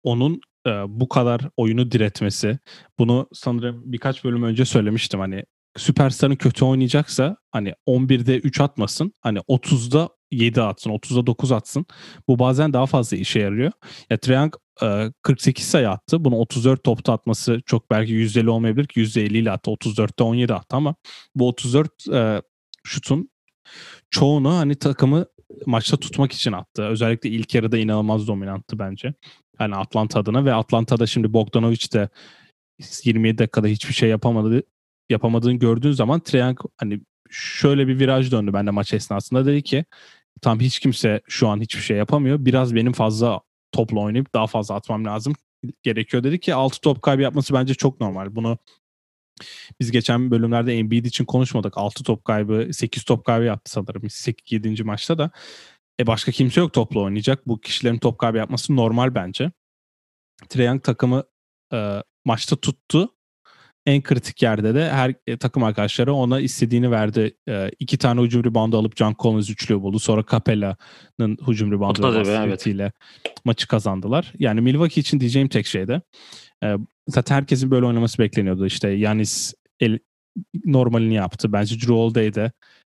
[0.03, 2.59] onun e, bu kadar oyunu diretmesi.
[2.99, 5.19] Bunu sanırım birkaç bölüm önce söylemiştim.
[5.19, 5.43] Hani
[5.77, 9.13] süperstarın kötü oynayacaksa hani 11'de 3 atmasın.
[9.21, 11.85] Hani 30'da 7 atsın, 30'da 9 atsın.
[12.27, 13.71] Bu bazen daha fazla işe yarıyor.
[14.09, 16.25] Ya Triangle e, 48 sayı attı.
[16.25, 19.71] Bunu 34 topta atması çok belki %50 olmayabilir ki %50 ile attı.
[19.71, 20.95] 34'te 17 attı ama
[21.35, 22.41] bu 34 e,
[22.83, 23.29] şutun
[24.09, 25.25] çoğunu hani takımı
[25.65, 26.83] maçta tutmak için attı.
[26.83, 29.13] Özellikle ilk yarıda inanılmaz dominanttı bence.
[29.57, 32.09] Hani Atlanta adına ve Atlanta'da şimdi Bogdanovic de
[33.03, 34.63] 27 dakikada hiçbir şey yapamadı
[35.09, 39.85] yapamadığını gördüğün zaman Triangle hani şöyle bir viraj döndü bende maç esnasında dedi ki
[40.41, 42.45] tam hiç kimse şu an hiçbir şey yapamıyor.
[42.45, 45.33] Biraz benim fazla topla oynayıp daha fazla atmam lazım
[45.83, 48.35] gerekiyor dedi ki 6 top kaybı yapması bence çok normal.
[48.35, 48.57] Bunu
[49.79, 51.77] biz geçen bölümlerde Embiid için konuşmadık.
[51.77, 54.83] 6 top kaybı, 8 top kaybı yaptı sanırım 8 7.
[54.83, 55.31] maçta da.
[55.99, 57.47] E başka kimse yok topla oynayacak.
[57.47, 59.51] Bu kişilerin top kaybı yapması normal bence.
[60.49, 61.23] Trae takımı
[61.73, 63.09] e, maçta tuttu.
[63.85, 67.37] En kritik yerde de her e, takım arkadaşları ona istediğini verdi.
[67.49, 69.99] E, iki tane hücum reboundu alıp John Collins üçlüğü buldu.
[69.99, 72.93] Sonra Capella'nın hücum reboundu evet.
[73.45, 74.33] maçı kazandılar.
[74.39, 76.01] Yani Milwaukee için diyeceğim tek şey de
[76.63, 76.75] e,
[77.07, 78.65] zaten herkesin böyle oynaması bekleniyordu.
[78.65, 79.99] İşte Yanis el,
[80.65, 81.53] normalini yaptı.
[81.53, 82.51] Bence Drew Holiday de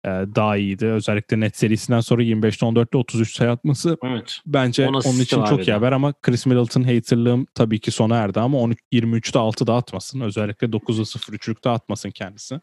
[0.04, 0.86] e, daha iyiydi.
[0.86, 4.38] Özellikle net serisinden sonra 25'te 14'te 33 sayı atması evet.
[4.46, 8.40] bence Ona onun için çok iyi haber ama Chris Middleton haterlığım tabii ki sona erdi
[8.40, 10.20] ama 13, 23'te 6 da atmasın.
[10.20, 12.60] Özellikle 9'da 0 üçlükte atmasın kendisi.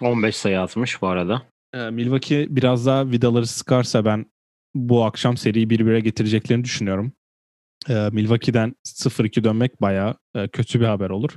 [0.00, 1.42] 15 sayı atmış bu arada.
[1.74, 4.26] E, Milwaukee biraz daha vidaları sıkarsa ben
[4.74, 7.12] bu akşam seriyi 1-1'e getireceklerini düşünüyorum.
[7.88, 11.30] E, Milwaukee'den 0-2 dönmek bayağı e, kötü bir haber olur.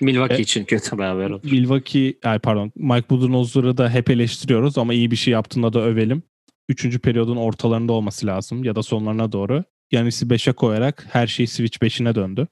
[0.00, 1.40] Milwaukee e, için kötü bir haber olur.
[1.44, 6.22] Milwaukee, ay pardon, Mike Budenholzer'ı da hep eleştiriyoruz ama iyi bir şey yaptığında da övelim.
[6.68, 9.64] Üçüncü periyodun ortalarında olması lazım ya da sonlarına doğru.
[9.92, 12.48] Yanis'i 5'e koyarak her şey Switch 5'ine döndü.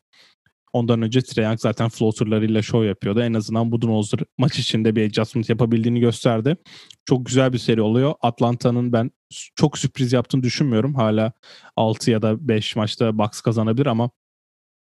[0.72, 3.20] Ondan önce Treyang zaten floaterlarıyla show yapıyordu.
[3.20, 6.56] En azından Budenholzer maç içinde bir adjustment yapabildiğini gösterdi.
[7.04, 8.14] Çok güzel bir seri oluyor.
[8.20, 9.10] Atlanta'nın ben
[9.54, 10.94] çok sürpriz yaptığını düşünmüyorum.
[10.94, 11.32] Hala
[11.76, 14.10] 6 ya da 5 maçta Bucks kazanabilir ama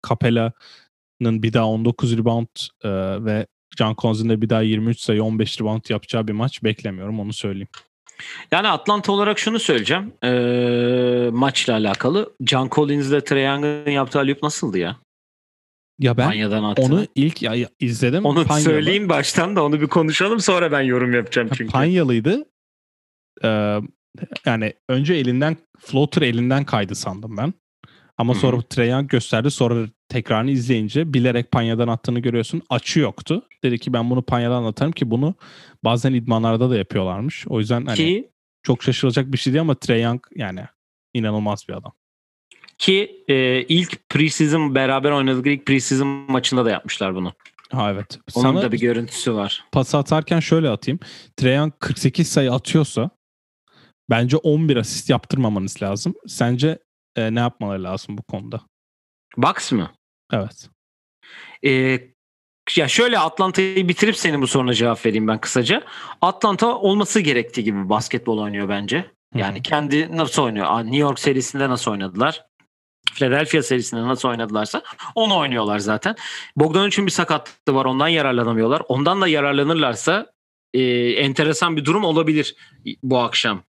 [0.09, 2.47] Capella'nın bir daha 19 rebound
[2.83, 2.89] e,
[3.25, 7.33] ve John Collins'in de bir daha 23 sayı 15 rebound yapacağı bir maç beklemiyorum onu
[7.33, 7.67] söyleyeyim.
[8.51, 10.13] Yani Atlanta olarak şunu söyleyeceğim.
[10.23, 12.33] Ee, maçla alakalı.
[12.45, 14.97] John Collins ile Trae Young'ın yaptığı alüp nasıldı ya?
[15.99, 18.25] Ya ben Panya'dan onu ilk ya, izledim.
[18.25, 18.63] Onu Panyalı.
[18.63, 21.71] söyleyeyim baştan da onu bir konuşalım sonra ben yorum yapacağım çünkü.
[21.71, 22.45] Panyalıydı.
[23.43, 23.79] Ee,
[24.45, 27.53] yani önce elinden floater elinden kaydı sandım ben.
[28.17, 28.63] Ama sonra hmm.
[28.69, 29.51] Trae gösterdi.
[29.51, 32.61] Sonra tekrarını izleyince bilerek panyadan attığını görüyorsun.
[32.69, 33.45] Açı yoktu.
[33.63, 35.35] Dedi ki ben bunu panyadan atarım ki bunu
[35.83, 37.47] bazen idmanlarda da yapıyorlarmış.
[37.47, 38.29] O yüzden hani ki,
[38.63, 40.65] çok şaşırılacak bir şey değil ama Trae yani
[41.13, 41.91] inanılmaz bir adam.
[42.79, 47.33] Ki e, ilk preseason beraber oynadıkları ilk preseason maçında da yapmışlar bunu.
[47.71, 48.19] Ha evet.
[48.35, 49.63] Onun Sana da bir görüntüsü var.
[49.71, 50.99] Pas atarken şöyle atayım.
[51.37, 53.09] Treyan 48 sayı atıyorsa
[54.09, 56.13] bence 11 asist yaptırmamanız lazım.
[56.27, 56.79] Sence
[57.15, 58.61] e, ne yapmaları lazım bu konuda?
[59.37, 59.91] Bucks mı?
[60.33, 60.69] Evet.
[61.65, 61.99] E,
[62.77, 65.83] ya şöyle Atlanta'yı bitirip senin bu soruna cevap vereyim ben kısaca.
[66.21, 69.11] Atlanta olması gerektiği gibi basketbol oynuyor bence.
[69.35, 69.63] Yani Hı-hı.
[69.63, 70.83] kendi nasıl oynuyor?
[70.83, 72.48] New York serisinde nasıl oynadılar?
[73.13, 74.81] Philadelphia serisinde nasıl oynadılarsa
[75.15, 76.15] onu oynuyorlar zaten.
[76.55, 78.81] Bogdanovic'in bir sakatlığı var ondan yararlanamıyorlar.
[78.87, 80.25] Ondan da yararlanırlarsa
[80.73, 82.55] e, enteresan bir durum olabilir
[83.03, 83.63] bu akşam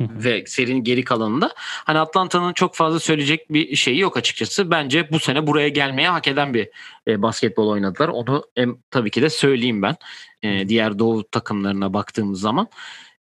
[0.00, 1.52] ve serinin geri kalanında.
[1.56, 4.70] Hani Atlanta'nın çok fazla söyleyecek bir şeyi yok açıkçası.
[4.70, 6.68] Bence bu sene buraya gelmeye hak eden bir
[7.08, 8.08] e, basketbol oynadılar.
[8.08, 9.96] Onu em, tabii ki de söyleyeyim ben.
[10.42, 12.68] E, diğer doğu takımlarına baktığımız zaman.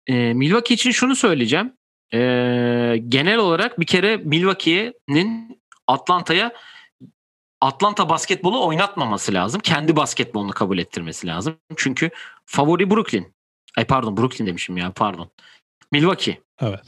[0.07, 1.73] E, Milwaukee için şunu söyleyeceğim.
[2.15, 2.19] E,
[3.09, 5.60] genel olarak bir kere Milwaukee'nin
[5.93, 6.53] Atlanta'ya
[7.61, 9.61] Atlanta basketbolu oynatmaması lazım.
[9.61, 11.57] Kendi basketbolunu kabul ettirmesi lazım.
[11.77, 12.11] Çünkü
[12.45, 13.35] favori Brooklyn.
[13.77, 15.31] Ay pardon Brooklyn demişim ya pardon.
[15.93, 16.41] Milwaukee.
[16.61, 16.81] Evet.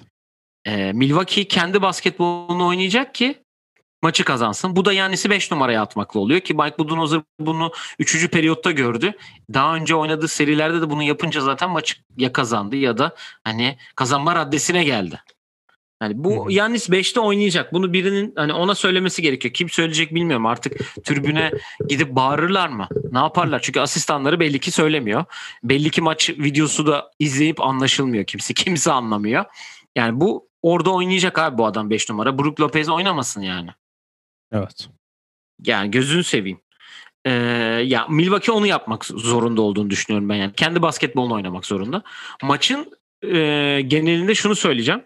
[0.65, 3.43] Ee, Milwaukee kendi basketbolunu oynayacak ki
[4.03, 4.77] maçı kazansın.
[4.77, 8.31] Bu da yanisi 5 numaraya atmakla oluyor ki Mike Budenholzer bunu 3.
[8.31, 9.13] periyotta gördü.
[9.55, 14.35] Daha önce oynadığı serilerde de bunu yapınca zaten maçı ya kazandı ya da hani kazanma
[14.35, 15.21] raddesine geldi.
[16.03, 17.73] Yani bu Yannis 5'te oynayacak.
[17.73, 19.55] Bunu birinin hani ona söylemesi gerekiyor.
[19.55, 20.47] Kim söyleyecek bilmiyorum.
[20.47, 21.53] Artık tribüne
[21.89, 22.89] gidip bağırırlar mı?
[23.13, 23.61] Ne yaparlar?
[23.63, 25.25] Çünkü asistanları belli ki söylemiyor.
[25.65, 28.55] Belli ki maç videosu da izleyip anlaşılmıyor kimse.
[28.63, 29.45] Kimse anlamıyor.
[29.97, 32.39] Yani bu orada oynayacak abi bu adam 5 numara.
[32.39, 33.71] Brook Lopez oynamasın yani.
[34.53, 34.89] Evet.
[35.67, 36.61] Yani gözünü seveyim.
[37.25, 37.31] Ee,
[37.87, 40.53] ya Milwaukee onu yapmak zorunda olduğunu düşünüyorum ben yani.
[40.53, 42.03] Kendi basketbolunu oynamak zorunda.
[42.43, 45.03] Maçın e, genelinde şunu söyleyeceğim.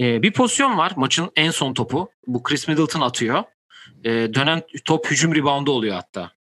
[0.00, 2.10] E, bir pozisyon var maçın en son topu.
[2.26, 3.44] Bu Chris Middleton atıyor.
[4.04, 6.32] E, dönen top hücum reboundu oluyor hatta.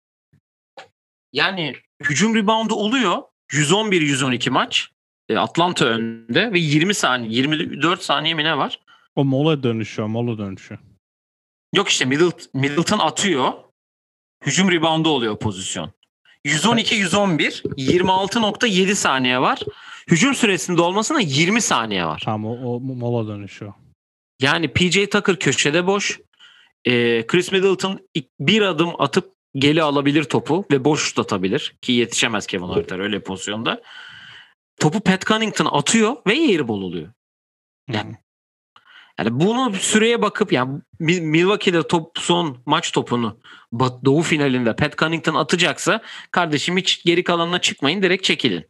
[1.33, 3.23] Yani hücum reboundu oluyor.
[3.53, 4.91] 111-112 maç.
[5.29, 8.81] E, Atlanta önde ve 20 saniye 24 saniye mi ne var?
[9.17, 10.79] O mola dönüşü, mola dönüşü.
[11.75, 13.53] Yok işte Middleton, Middleton atıyor.
[14.47, 15.93] Hücum reboundu oluyor pozisyon.
[16.47, 19.61] 112-111 26.7 saniye var.
[20.11, 22.23] Hücum süresinde olmasına 20 saniye var.
[22.25, 23.69] Tamam o, o mola dönüşü.
[24.43, 26.21] Yani PJ Tucker köşede boş.
[26.85, 28.09] Ee, Chris Middleton
[28.41, 33.83] bir adım atıp geri alabilir topu ve boş tutabilir ki yetişemez Kevin Herter öyle pozisyonda.
[34.81, 37.13] Topu Pat Connington atıyor ve airball oluyor.
[37.93, 38.17] Yani
[39.19, 43.41] yani bunu süreye bakıp yani Milwaukee'de top son maç topunu
[44.05, 48.65] Doğu finalinde Pat Connington atacaksa kardeşim hiç geri kalanına çıkmayın direkt çekilin.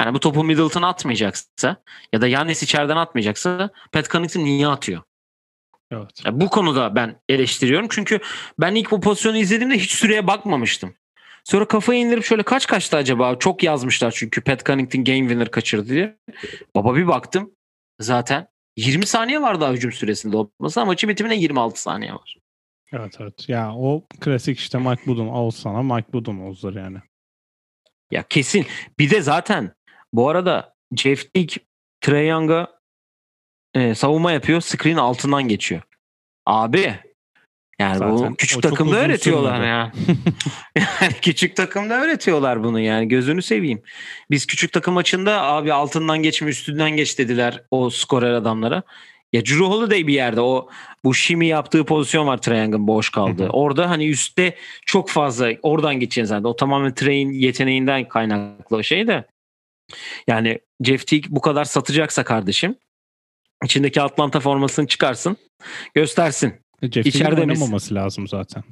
[0.00, 1.76] Yani bu topu Middleton atmayacaksa
[2.12, 5.02] ya da Yannis içeriden atmayacaksa Pat Connaughton niye atıyor?
[5.92, 6.24] Evet.
[6.24, 7.86] Ya bu konuda ben eleştiriyorum.
[7.90, 8.20] Çünkü
[8.60, 10.94] ben ilk bu pozisyonu izlediğimde hiç süreye bakmamıştım.
[11.44, 13.38] Sonra kafayı indirip şöyle kaç kaçtı acaba?
[13.38, 16.18] Çok yazmışlar çünkü Pat Connaughton game winner kaçırdı diye.
[16.76, 17.50] Baba bir baktım
[18.00, 22.36] zaten 20 saniye var daha hücum süresinde olması ama maçın bitimine 26 saniye var.
[22.92, 23.48] Evet evet.
[23.48, 26.98] Ya o klasik işte Mike Budun al sana Mike Budun oldur yani.
[28.10, 28.66] Ya kesin.
[28.98, 29.74] Bir de zaten
[30.12, 31.64] bu arada Jeff Teague
[32.00, 32.80] Trae Young'a
[33.74, 34.60] e, savunma yapıyor.
[34.60, 35.82] Screen altından geçiyor.
[36.46, 36.94] Abi
[37.80, 39.92] yani Zaten bu küçük takımda öğretiyorlar ya.
[40.76, 43.82] yani küçük takımda öğretiyorlar bunu yani gözünü seveyim.
[44.30, 48.82] Biz küçük takım maçında abi altından geçme üstünden geç dediler o skorer adamlara.
[49.32, 50.68] Ya Drew Holiday bir yerde o
[51.04, 53.42] bu Shimi yaptığı pozisyon var Triangle'ın boş kaldı.
[53.42, 53.50] Hı hı.
[53.50, 54.54] Orada hani üstte
[54.86, 56.44] çok fazla oradan geçeceğin zaten.
[56.44, 59.24] O tamamen Trey'in yeteneğinden kaynaklı o şey de.
[60.26, 62.76] Yani Jeff Teague bu kadar satacaksa kardeşim
[63.64, 65.36] içindeki Atlanta formasını çıkarsın
[65.94, 66.54] göstersin.
[66.82, 68.62] E, Jeff İçeride oynamaması lazım zaten.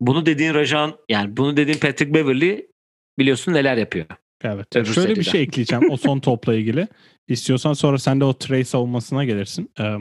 [0.00, 2.70] Bunu dediğin Rajan yani bunu dediğin Patrick Beverly
[3.18, 4.06] biliyorsun neler yapıyor.
[4.44, 4.76] Evet.
[4.76, 5.30] Öbür Şöyle bir seriden.
[5.30, 6.88] şey ekleyeceğim o son topla ilgili.
[7.28, 9.72] İstiyorsan sonra sen de o Trey savunmasına gelirsin.
[9.80, 9.96] Ee,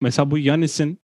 [0.00, 0.98] mesela bu Yanis'in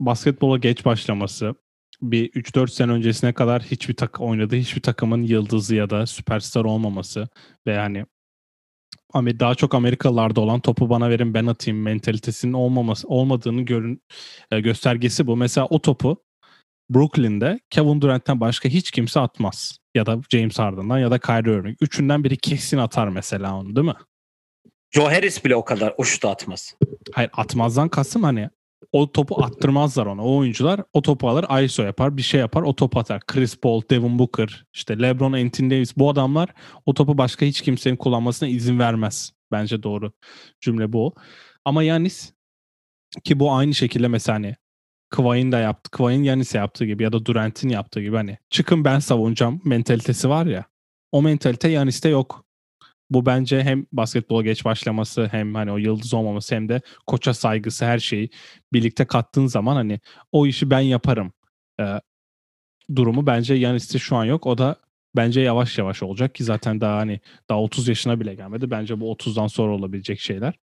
[0.00, 1.54] basketbola geç başlaması
[2.02, 7.28] bir 3-4 sene öncesine kadar hiçbir tak oynadığı hiçbir takımın yıldızı ya da süperstar olmaması
[7.66, 8.06] ve yani
[9.14, 14.02] daha çok Amerikalılarda olan topu bana verin ben atayım mentalitesinin olmaması olmadığını görün
[14.50, 15.36] e, göstergesi bu.
[15.36, 16.24] Mesela o topu
[16.90, 19.78] Brooklyn'de Kevin Durant'ten başka hiç kimse atmaz.
[19.94, 21.76] Ya da James Harden'dan ya da Kyrie Irving.
[21.80, 23.94] Üçünden biri kesin atar mesela onu değil mi?
[24.90, 26.74] Joe Harris bile o kadar o şutu atmaz.
[27.12, 28.50] Hayır atmazdan kastım hani
[28.92, 30.24] o topu attırmazlar ona.
[30.24, 33.20] O oyuncular o topu alır ISO yapar bir şey yapar o topu atar.
[33.26, 36.48] Chris Paul, Devin Booker, işte LeBron, Anthony Davis bu adamlar
[36.86, 39.32] o topu başka hiç kimsenin kullanmasına izin vermez.
[39.52, 40.12] Bence doğru
[40.60, 41.14] cümle bu.
[41.64, 42.32] Ama Yanis
[43.24, 44.56] ki bu aynı şekilde mesela hani
[45.10, 45.90] Kıvay'ın da yaptı.
[45.90, 50.46] Kıvay'ın Yanis'e yaptığı gibi ya da Durant'in yaptığı gibi hani çıkın ben savunacağım mentalitesi var
[50.46, 50.64] ya.
[51.12, 52.44] O mentalite Yanis'te yok.
[53.10, 57.84] Bu bence hem basketbola geç başlaması hem hani o yıldız olmaması hem de koça saygısı
[57.84, 58.30] her şeyi
[58.72, 60.00] birlikte kattığın zaman hani
[60.32, 61.32] o işi ben yaparım
[61.80, 62.00] e,
[62.96, 64.46] durumu bence Yanis'te şu an yok.
[64.46, 64.76] O da
[65.16, 68.70] bence yavaş yavaş olacak ki zaten daha hani daha 30 yaşına bile gelmedi.
[68.70, 70.54] Bence bu 30'dan sonra olabilecek şeyler.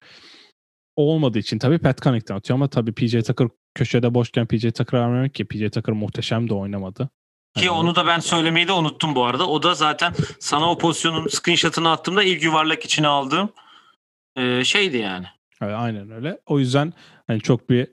[0.96, 5.00] O olmadığı için tabii Pat Connaughton atıyor ama tabii PJ Tucker köşede boşken PJ Tucker
[5.00, 7.10] vermemek ki PJ Tucker muhteşem de oynamadı.
[7.58, 9.48] Ki onu da ben söylemeyi de unuttum bu arada.
[9.48, 13.50] O da zaten sana o pozisyonun screenshot'ını attığımda ilk yuvarlak içine aldığım
[14.36, 15.26] e, şeydi yani.
[15.62, 16.39] Evet, aynen öyle.
[16.46, 16.93] O yüzden
[17.28, 17.88] hani çok bir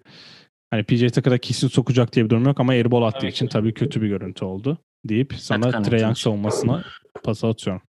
[0.71, 3.75] hani PJ Tucker'a kesin sokacak diye bir durum yok ama airball attığı Tabii için tabii
[3.75, 6.85] kötü bir görüntü oldu deyip sana Connaughton Trae Young savunmasına
[7.25, 7.83] pas atıyorum.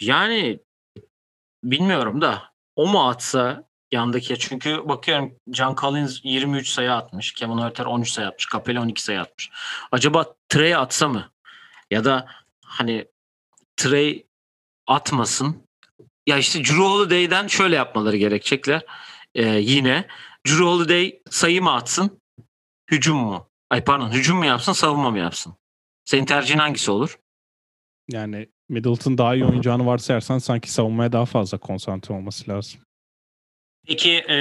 [0.00, 0.60] Yani
[1.64, 2.42] bilmiyorum da
[2.76, 7.32] o mu atsa yandaki çünkü bakıyorum John Collins 23 sayı atmış.
[7.32, 8.46] Kevin Huerter 13 sayı atmış.
[8.52, 9.50] Capella 12 sayı atmış.
[9.92, 11.30] Acaba Trey atsa mı?
[11.90, 12.26] Ya da
[12.64, 13.06] hani
[13.76, 14.26] Trey
[14.86, 15.66] atmasın.
[16.26, 18.82] Ya işte Drew Holiday'den şöyle yapmaları gerekecekler.
[19.34, 20.06] Ee, yine
[20.46, 22.20] Drew Holiday sayı mı atsın?
[22.90, 23.48] Hücum mu?
[23.70, 25.54] Ay pardon hücum mu yapsın savunma mı yapsın?
[26.04, 27.18] Senin tercihin hangisi olur?
[28.08, 32.80] Yani Middleton daha iyi oynayacağını varsayarsan sanki savunmaya daha fazla konsantre olması lazım.
[33.86, 34.36] Peki e,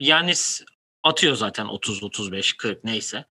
[0.00, 0.64] Yanis
[1.02, 3.24] atıyor zaten 30, 35, 40 neyse.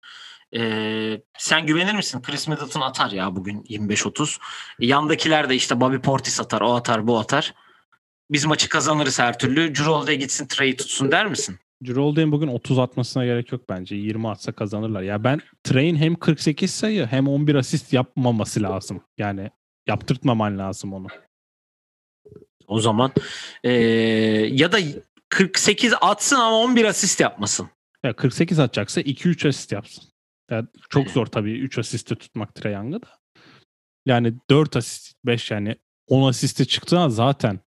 [0.55, 2.21] E, sen güvenir misin?
[2.21, 4.39] Chris Middleton atar ya bugün 25-30.
[4.79, 7.53] Yandakiler de işte Bobby Portis atar, o atar, bu atar.
[8.31, 9.73] Biz maçı kazanırız her türlü.
[9.83, 11.59] Holiday gitsin Trey'i tutsun der misin?
[11.87, 13.95] Holiday'in bugün 30 atmasına gerek yok bence.
[13.95, 15.01] 20 atsa kazanırlar.
[15.01, 19.01] Ya ben Trey'in hem 48 sayı hem 11 asist yapmaması lazım.
[19.17, 19.49] Yani
[19.87, 21.07] yaptırtmaman lazım onu.
[22.67, 23.11] O zaman
[23.63, 23.71] e,
[24.51, 24.77] ya da
[25.31, 27.69] 48 atsın ama 11 asist yapmasın.
[28.03, 30.03] Ya 48 atacaksa 2-3 asist yapsın.
[30.51, 33.07] Ya çok zor tabii 3 asiste tutmak Trae Young'ı da.
[34.05, 35.75] Yani 4 asist 5 yani
[36.07, 37.59] 10 asiste çıktı zaten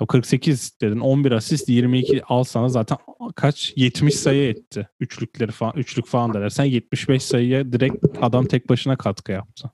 [0.00, 2.98] o 48 dedin 11 asist 22 al sana zaten
[3.36, 4.88] kaç 70 sayı etti.
[5.00, 9.70] Üçlükleri falan üçlük falan da dersen 75 sayıya direkt adam tek başına katkı yaptı.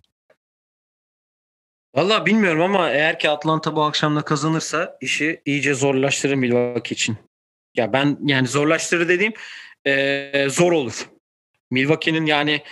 [1.96, 7.16] Valla bilmiyorum ama eğer ki Atlanta bu akşam da kazanırsa işi iyice zorlaştırır Milwaukee için.
[7.76, 9.32] Ya ben yani zorlaştırır dediğim
[9.86, 11.08] eee, zor olur.
[11.70, 12.62] Milwaukee'nin yani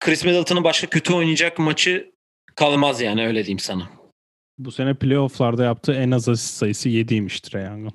[0.00, 2.12] Chris Middleton'ın başka kötü oynayacak maçı
[2.56, 3.90] kalmaz yani öyle diyeyim sana.
[4.58, 7.92] Bu sene playofflarda yaptığı en az asist sayısı 7'ymiş Trae Young'ın.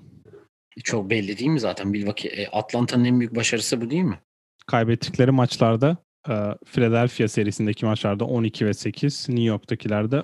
[0.84, 2.30] Çok belli değil mi zaten Milwaukee?
[2.30, 4.20] E, Atlanta'nın en büyük başarısı bu değil mi?
[4.68, 5.98] Kaybettikleri maçlarda
[6.30, 6.34] e,
[6.66, 10.24] Philadelphia serisindeki maçlarda 12 ve 8, New York'takilerde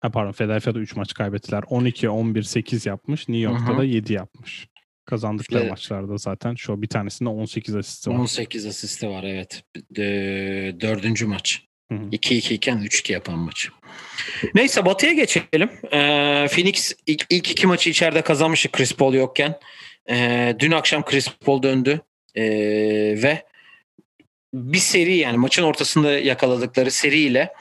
[0.00, 1.64] Ha pardon Philadelphia'da 3 maç kaybettiler.
[1.68, 3.28] 12 11 8 yapmış.
[3.28, 3.78] New York'ta hı.
[3.78, 4.68] da 7 yapmış.
[5.04, 8.14] Kazandıkları İşte- maçlarda zaten şu bir tanesinde 18 asisti var.
[8.14, 9.62] 18 asisti var evet.
[9.96, 11.62] D- dördüncü maç.
[11.92, 12.08] Hı hı.
[12.12, 13.68] 2-2 iken 3-2 yapan maç.
[14.54, 15.70] Neyse Batı'ya geçelim.
[15.92, 19.58] Ee, Phoenix ilk, ilk iki maçı içeride kazanmıştı Chris Paul yokken.
[20.10, 22.00] Ee, dün akşam Chris Paul döndü.
[22.34, 22.42] Ee,
[23.22, 23.44] ve
[24.54, 27.52] bir seri yani maçın ortasında yakaladıkları seriyle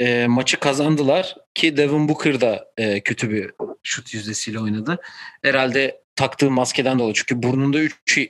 [0.00, 3.50] e, maçı kazandılar ki Devin Booker da e, kötü bir
[3.82, 4.98] şut yüzdesiyle oynadı.
[5.42, 7.78] Herhalde taktığı maskeden dolayı çünkü burnunda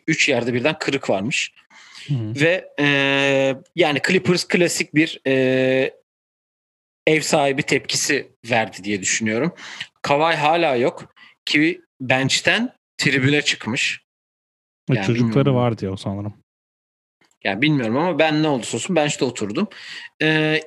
[0.06, 1.52] 3 yerde birden kırık varmış.
[2.08, 2.14] Hı.
[2.14, 2.86] Ve e,
[3.76, 5.94] yani Clippers klasik bir e,
[7.06, 9.54] ev sahibi tepkisi verdi diye düşünüyorum.
[10.02, 11.14] Kawhi hala yok
[11.44, 14.00] ki bench'ten tribüne çıkmış.
[14.90, 16.34] Yani Çocukları var diye o sanırım.
[17.44, 19.68] Yani bilmiyorum ama ben ne olursa olsun bench'te oturdum.
[20.22, 20.60] E,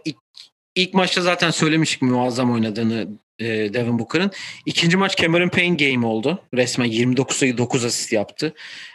[0.75, 3.07] ilk, maçta zaten söylemiştik muazzam oynadığını
[3.39, 4.31] e, Devin Booker'ın.
[4.65, 6.43] İkinci maç Cameron Payne game oldu.
[6.53, 8.53] Resmen 29 sayı 9 asist yaptı.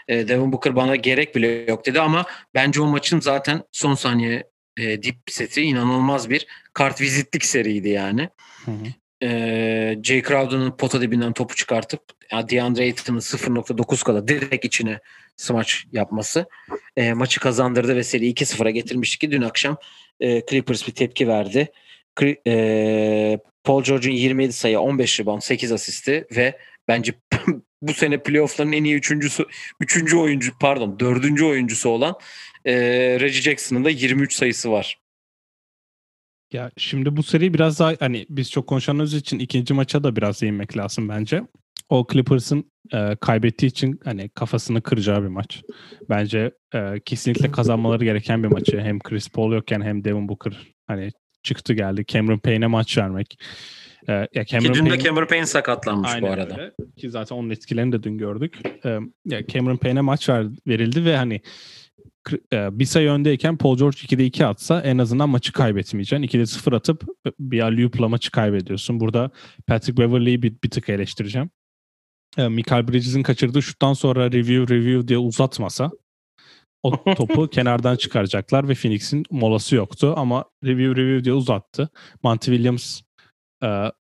[0.08, 2.24] E, Devin Booker bana gerek bile yok dedi ama
[2.54, 4.44] bence o maçın zaten son saniye
[4.76, 8.28] e, dip seti inanılmaz bir kart vizitlik seriydi yani.
[8.64, 8.86] Hı hı.
[9.22, 12.00] E, Jay Crowder'ın pota dibinden topu çıkartıp
[12.32, 14.98] ya DeAndre Ayton'un 0.9 kala direkt içine
[15.36, 16.46] smaç yapması
[16.96, 19.76] e, maçı kazandırdı ve seri 2-0'a getirmişti ki dün akşam
[20.20, 21.72] e, Clippers bir tepki verdi.
[22.46, 26.58] E, Paul George'un 27 sayı, 15 rebound, 8 asisti ve
[26.88, 27.14] bence
[27.82, 29.46] bu sene playoff'ların en iyi üçüncüsü,
[29.80, 32.14] üçüncü oyuncu pardon dördüncü oyuncusu olan
[32.64, 32.74] e,
[33.20, 34.98] Reggie Jackson'ın da 23 sayısı var.
[36.52, 40.42] Ya şimdi bu seri biraz daha hani biz çok konuşanımız için ikinci maça da biraz
[40.42, 41.42] değinmek lazım bence.
[41.88, 45.62] O Clippers'ın e, kaybettiği için hani kafasını kıracağı bir maç.
[46.08, 48.80] Bence e, kesinlikle kazanmaları gereken bir maçı.
[48.80, 51.10] Hem Chris Paul yokken hem Devin Booker hani
[51.42, 52.04] çıktı geldi.
[52.06, 53.38] Cameron Payne'e maç vermek.
[54.08, 56.54] E, ya Ki Cameron dün de Payne- Cameron Payne sakatlanmış bu arada.
[56.60, 56.72] öyle.
[56.96, 58.58] Ki zaten onun etkilerini de dün gördük.
[58.84, 61.40] Ee, ya Cameron Payne'e maç ver, verildi ve hani
[62.52, 66.22] e, bir sayı öndeyken Paul George 2'de 2 atsa en azından maçı kaybetmeyeceksin.
[66.38, 67.04] 2'de 0 atıp
[67.38, 69.00] bir alley-oop'la maçı kaybediyorsun.
[69.00, 69.30] Burada
[69.66, 71.50] Patrick Beverley'i bir, bir tık eleştireceğim.
[72.36, 75.90] Ee, Michael Bridges'in kaçırdığı şuttan sonra review review diye uzatmasa
[76.82, 81.88] o topu kenardan çıkaracaklar ve Phoenix'in molası yoktu ama review review diye uzattı.
[82.22, 83.00] Monty Williams
[83.62, 83.92] e,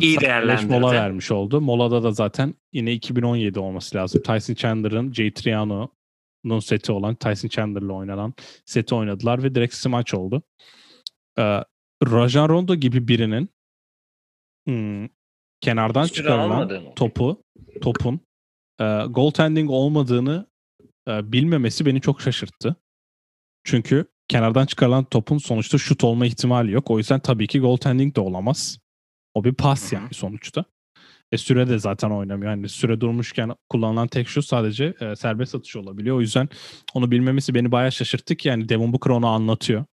[0.00, 0.72] İyi değerlendirdi.
[0.72, 1.60] mola vermiş oldu.
[1.60, 4.22] Molada da zaten yine 2017 olması lazım.
[4.22, 8.34] Tyson Chandler'ın Jay Triano'nun seti olan Tyson Chandler'la oynanan
[8.64, 10.42] seti oynadılar ve direkt smaç oldu.
[11.38, 11.64] Ee,
[12.06, 13.48] Rajon Rondo gibi birinin
[14.66, 15.08] hmm,
[15.62, 17.42] kenardan Süre çıkarılan topu
[17.82, 18.20] topun
[18.80, 20.46] e, goaltending olmadığını
[21.08, 22.76] e, bilmemesi beni çok şaşırttı.
[23.64, 26.90] Çünkü kenardan çıkarılan topun sonuçta şut olma ihtimali yok.
[26.90, 28.78] O yüzden tabii ki goaltending de olamaz.
[29.34, 30.64] O bir pas yani sonuçta.
[31.32, 32.50] E süre de zaten oynamıyor.
[32.50, 36.16] Yani süre durmuşken kullanılan tek şut sadece e, serbest atış olabiliyor.
[36.16, 36.48] O yüzden
[36.94, 39.84] onu bilmemesi beni bayağı şaşırttı ki yani Devin Booker onu anlatıyor.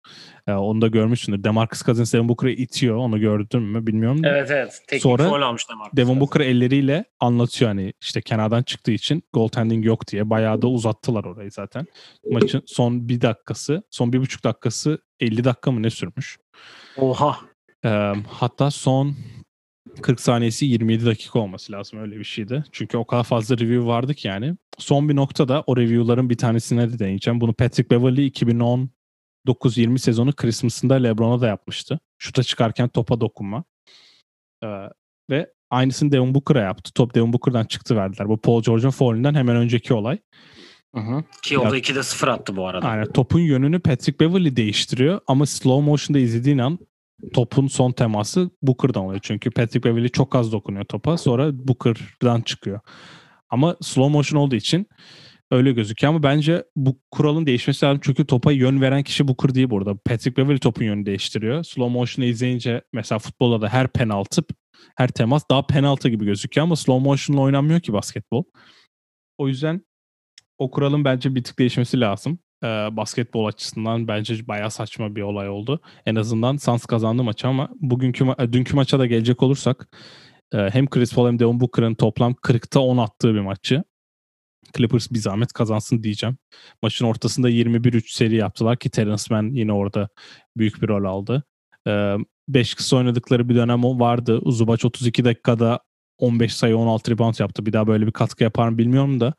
[0.47, 1.45] E, onu da görmüşsündür.
[1.45, 2.97] DeMarcus Cousins Devin Booker'ı itiyor.
[2.97, 4.23] Onu gördün mü bilmiyorum.
[4.23, 4.29] da.
[4.29, 4.83] Evet evet.
[4.87, 6.21] Teknik Sonra foul almış Demarcus Cousins.
[6.21, 10.31] Booker elleriyle anlatıyor hani işte kenardan çıktığı için goaltending yok diye.
[10.31, 11.87] Bayağı da uzattılar orayı zaten.
[12.31, 16.39] Maçın son bir dakikası, son bir buçuk dakikası 50 dakika mı ne sürmüş?
[16.97, 17.37] Oha.
[17.85, 19.17] Ee, hatta son
[20.03, 22.65] 40 saniyesi 27 dakika olması lazım öyle bir şeydi.
[22.73, 24.57] Çünkü o kadar fazla review vardı ki yani.
[24.79, 27.41] Son bir noktada o review'ların bir tanesine de değineceğim.
[27.41, 32.01] Bunu Patrick Beverley 2019-20 sezonu Christmas'ında LeBron'a da yapmıştı.
[32.19, 33.65] Şuta çıkarken topa dokunma.
[34.65, 34.67] Ee,
[35.31, 36.93] ve aynısını Devin Booker'a yaptı.
[36.95, 38.29] Top Devin Booker'dan çıktı verdiler.
[38.29, 40.19] Bu Paul George'un foulünden hemen önceki olay.
[40.95, 41.25] Hı hı.
[41.43, 42.89] Ki o da 2'de 0 attı bu arada.
[42.89, 46.79] Aynen topun yönünü Patrick Beverley değiştiriyor ama slow motion'da izlediğin an
[47.35, 49.21] topun son teması Booker'dan oluyor.
[49.23, 52.81] Çünkü Patrick Beverley çok az dokunuyor topa sonra Booker'dan çıkıyor.
[53.51, 54.87] Ama slow motion olduğu için
[55.51, 59.71] öyle gözüküyor ama bence bu kuralın değişmesi lazım çünkü topa yön veren kişi Booker değil
[59.71, 59.97] burada.
[59.97, 61.65] Patrick Beverley topun yönünü değiştiriyor.
[61.65, 64.43] Slow motion'ı izleyince mesela futbolda da her penaltı
[64.97, 68.45] her temas daha penaltı gibi gözüküyor ama slow motion'la oynanmıyor ki basketbol.
[69.39, 69.87] O yüzden
[70.59, 72.39] o kuralın bence bir tık değişmesi lazım.
[72.65, 75.81] Ee, basketbol açısından bence bayağı saçma bir olay oldu.
[76.07, 79.89] En azından Suns kazandı maçı ama bugünkü ma- e, dünkü maça da gelecek olursak
[80.53, 83.85] e, hem Chris Paul hem Devin Booker'ın toplam 40'ta 10 attığı bir maçı.
[84.77, 86.39] Clippers bir zahmet kazansın diyeceğim.
[86.83, 90.09] Maçın ortasında 21-3 seri yaptılar ki Terence Mann yine orada
[90.57, 91.45] büyük bir rol aldı.
[92.49, 94.41] 5 kısa oynadıkları bir dönem vardı.
[94.47, 95.81] Zubac 32 dakikada
[96.19, 97.67] 15 sayı 16 rebound yaptı.
[97.67, 99.35] Bir daha böyle bir katkı yapar mı bilmiyorum da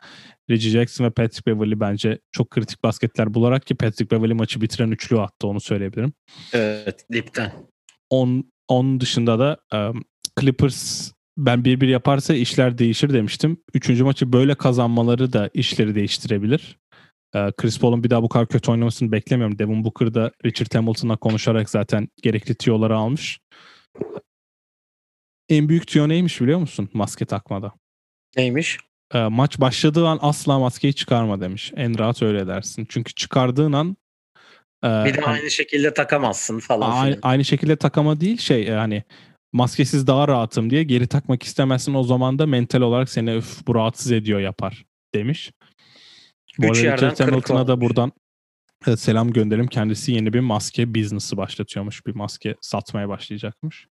[0.49, 4.91] Reggie Jackson ve Patrick Beverley bence çok kritik basketler bularak ki Patrick Beverley maçı bitiren
[4.91, 6.13] üçlü attı onu söyleyebilirim.
[6.53, 7.51] Evet dipten.
[8.09, 9.77] 10 onun dışında da e,
[10.39, 13.57] Clippers ben bir bir yaparsa işler değişir demiştim.
[13.73, 16.79] Üçüncü maçı böyle kazanmaları da işleri değiştirebilir.
[17.33, 19.59] Chris Paul'un bir daha bu kadar kötü oynamasını beklemiyorum.
[19.59, 23.39] Devin Booker da Richard Hamilton'la konuşarak zaten gerekli tiyoları almış.
[25.49, 26.89] En büyük tiyo neymiş biliyor musun?
[26.93, 27.71] Maske takmada.
[28.37, 28.77] Neymiş?
[29.13, 31.73] E, maç başladığı an asla maskeyi çıkarma demiş.
[31.75, 32.85] En rahat öyle dersin.
[32.89, 33.97] Çünkü çıkardığın an
[34.83, 36.91] e, bir de aynı şekilde takamazsın falan.
[36.91, 39.03] Aynı, aynı şekilde takama değil şey yani
[39.53, 43.75] maskesiz daha rahatım diye geri takmak istemezsin o zaman da mental olarak seni öf bu
[43.75, 44.85] rahatsız ediyor yapar
[45.15, 45.51] demiş.
[46.57, 48.11] Bu arada Richard Hamilton'a da buradan
[48.87, 49.67] e, selam gönderim.
[49.67, 52.05] Kendisi yeni bir maske business'ı başlatıyormuş.
[52.05, 53.87] Bir maske satmaya başlayacakmış.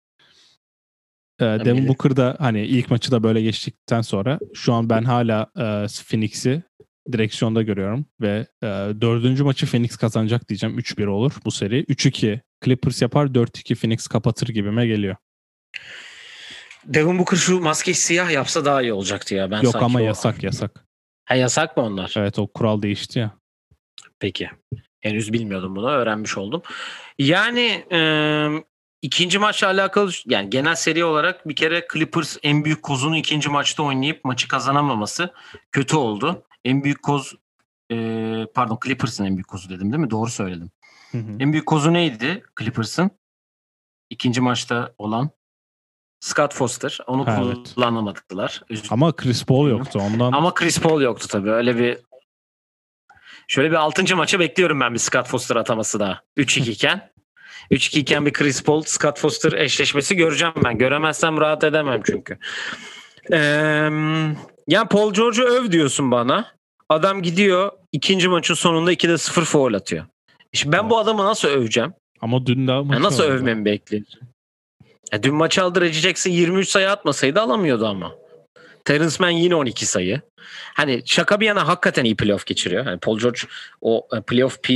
[1.43, 5.51] E, Devin Booker da hani ilk maçı da böyle geçtikten sonra şu an ben hala
[5.57, 6.63] e, Phoenix'i
[7.13, 8.67] direksiyonda görüyorum ve e,
[9.01, 10.79] dördüncü maçı Phoenix kazanacak diyeceğim.
[10.79, 11.85] 3-1 olur bu seri.
[11.85, 15.17] 3-2 Clippers yapar 4-2 Phoenix kapatır gibime geliyor.
[16.85, 19.51] Devin Booker şu maskeyi siyah yapsa daha iyi olacaktı ya.
[19.51, 20.03] Ben Yok ama o...
[20.03, 20.87] yasak yasak.
[21.25, 22.15] Ha yasak mı onlar?
[22.17, 23.39] Evet o kural değişti ya.
[24.21, 24.51] Peki.
[25.01, 25.91] Henüz bilmiyordum bunu.
[25.91, 26.63] Öğrenmiş oldum.
[27.19, 27.99] Yani e,
[29.03, 33.83] ikinci maçla alakalı yani genel seri olarak bir kere Clippers en büyük kozunu ikinci maçta
[33.83, 35.33] oynayıp maçı kazanamaması
[35.73, 36.45] kötü oldu.
[36.65, 37.35] En büyük koz
[37.93, 37.97] e,
[38.55, 40.11] pardon Clippers'ın en büyük kozu dedim değil mi?
[40.11, 40.71] Doğru söyledim.
[41.11, 41.37] Hı hı.
[41.41, 43.11] En büyük kozu neydi Clippers'ın?
[44.11, 45.31] İkinci maçta olan
[46.21, 46.99] Scott Foster.
[47.07, 47.75] Onu evet.
[47.75, 48.63] kullanamadılar.
[48.91, 50.33] Ama Chris Paul yoktu ondan.
[50.33, 51.51] Ama Chris Paul yoktu tabii.
[51.51, 51.99] Öyle bir
[53.49, 54.17] Şöyle bir 6.
[54.17, 56.21] maça bekliyorum ben bir Scott Foster ataması daha.
[56.37, 57.12] 3-2 iken.
[57.71, 60.79] 3-2 iken bir Chris Paul Scott Foster eşleşmesi göreceğim ben.
[60.79, 62.39] Göremezsem rahat edemem çünkü.
[63.33, 63.37] Ee,
[64.69, 66.47] yani Paul George'u öv diyorsun bana.
[66.89, 70.05] Adam gidiyor ikinci maçın sonunda 2'de 0 foul atıyor.
[70.53, 71.93] Şimdi ben bu adamı nasıl öveceğim?
[72.21, 73.33] Ama dün daha maçı Nasıl oldu.
[73.33, 74.21] övmemi bekliyorsun?
[75.13, 78.13] Ya dün maçı aldı Reggie Jackson 23 sayı atmasaydı alamıyordu ama.
[78.85, 80.21] Terence Mann yine 12 sayı.
[80.75, 82.85] Hani şaka bir yana hakikaten iyi playoff geçiriyor.
[82.85, 83.41] Hani Paul George
[83.81, 84.73] o e, playoff P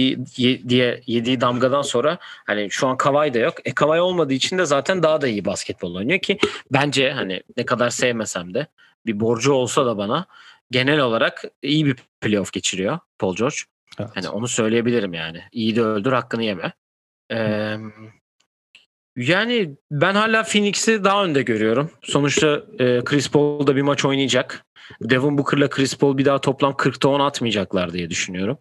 [0.68, 3.54] diye yediği damgadan sonra hani şu an Kawhi da yok.
[3.64, 6.38] E Kawhi olmadığı için de zaten daha da iyi basketbol oynuyor ki
[6.72, 8.66] bence hani ne kadar sevmesem de
[9.06, 10.26] bir borcu olsa da bana
[10.70, 13.56] genel olarak iyi bir playoff geçiriyor Paul George.
[14.00, 14.10] Evet.
[14.14, 15.42] Hani onu söyleyebilirim yani.
[15.52, 16.72] İyi de öldür hakkını yeme.
[17.32, 17.76] Ee,
[19.16, 21.90] yani ben hala Phoenix'i daha önde görüyorum.
[22.02, 24.64] Sonuçta e, Chris Paul da bir maç oynayacak.
[25.00, 28.58] Devin Booker'la Chris Paul bir daha toplam 40'ta 10 atmayacaklar diye düşünüyorum.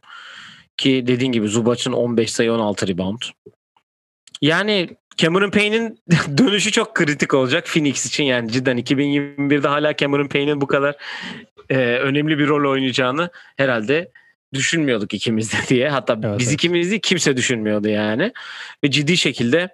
[0.77, 3.21] Ki dediğin gibi Zubac'ın 15 sayı 16 rebound.
[4.41, 5.99] Yani Cameron Payne'in
[6.37, 10.95] dönüşü çok kritik olacak Phoenix için yani cidden 2021'de hala Cameron Payne'in bu kadar
[11.69, 14.11] e, önemli bir rol oynayacağını herhalde
[14.53, 15.89] düşünmüyorduk ikimiz de diye.
[15.89, 16.55] Hatta evet, biz evet.
[16.55, 18.31] ikimiz değil kimse düşünmüyordu yani.
[18.83, 19.69] Ve ciddi şekilde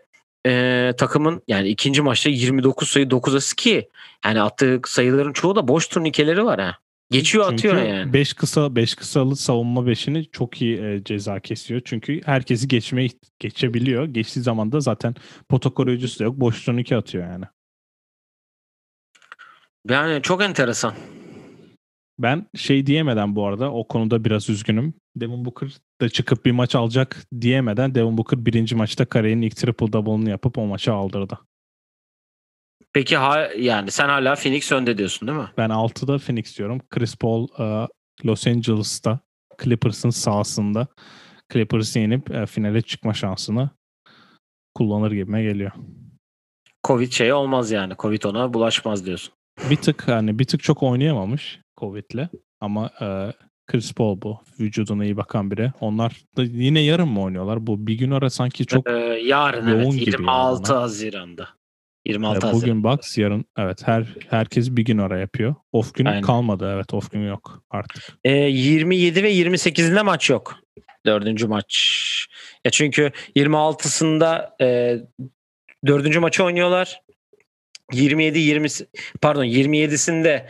[0.48, 3.90] e, takımın yani ikinci maçta 29 sayı 9 asist ki
[4.26, 6.78] yani attığı sayıların çoğu da boş turnikeleri var ha.
[7.12, 8.14] Geçiyor Çünkü atıyor yani.
[8.14, 11.82] 5 kısa 5 kısalı savunma beşini çok iyi e, ceza kesiyor.
[11.86, 14.06] Çünkü herkesi geçmeye geçebiliyor.
[14.06, 15.16] Geçtiği zaman da zaten
[15.50, 16.36] pota koruyucusu da yok.
[16.40, 17.46] Boş turnike atıyor yani.
[19.90, 20.94] Yani çok enteresan.
[22.20, 24.94] Ben şey diyemeden bu arada o konuda biraz üzgünüm.
[25.16, 25.70] Devin Booker
[26.02, 30.58] da çıkıp bir maç alacak diyemeden Devin Booker birinci maçta kariyerin ilk triple double'ını yapıp
[30.58, 31.40] o maçı aldırdı.
[32.94, 35.48] Peki ha, yani sen hala Phoenix önde diyorsun değil mi?
[35.58, 36.82] Ben 6'da Phoenix diyorum.
[36.90, 37.88] Chris Paul uh,
[38.26, 39.20] Los Angeles'ta
[39.64, 40.88] Clippers'ın sahasında
[41.54, 43.70] Clippers'ı yenip uh, finale çıkma şansını
[44.76, 45.72] kullanır gibime geliyor.
[46.88, 47.94] Covid şey olmaz yani.
[48.00, 49.34] Covid ona bulaşmaz diyorsun.
[49.70, 52.30] Bir tık hani bir tık çok oynayamamış Covid'le
[52.60, 54.40] ama uh, Chris Paul bu.
[54.60, 55.72] Vücuduna iyi bakan biri.
[55.80, 57.68] Onlar da yine yarın mı oynuyorlar?
[57.68, 58.94] Bu bir gün ara sanki çok ee,
[59.24, 60.08] yarın yoğun evet.
[60.08, 61.48] 26 Haziran'da.
[62.06, 62.62] 26 ee, Haziran.
[62.62, 65.56] Bugün Bucks yarın evet her herkes bir gün ara yapıyor.
[65.72, 66.22] Off gün Aynen.
[66.22, 68.04] kalmadı evet off gün yok artık.
[68.24, 70.56] Ee, 27 ve 28'inde maç yok.
[71.06, 72.02] Dördüncü maç.
[72.66, 74.98] Ya çünkü 26'sında e,
[75.88, 77.02] dördüncü maçı oynuyorlar.
[77.94, 78.68] 27 20
[79.22, 80.46] pardon 27'sinde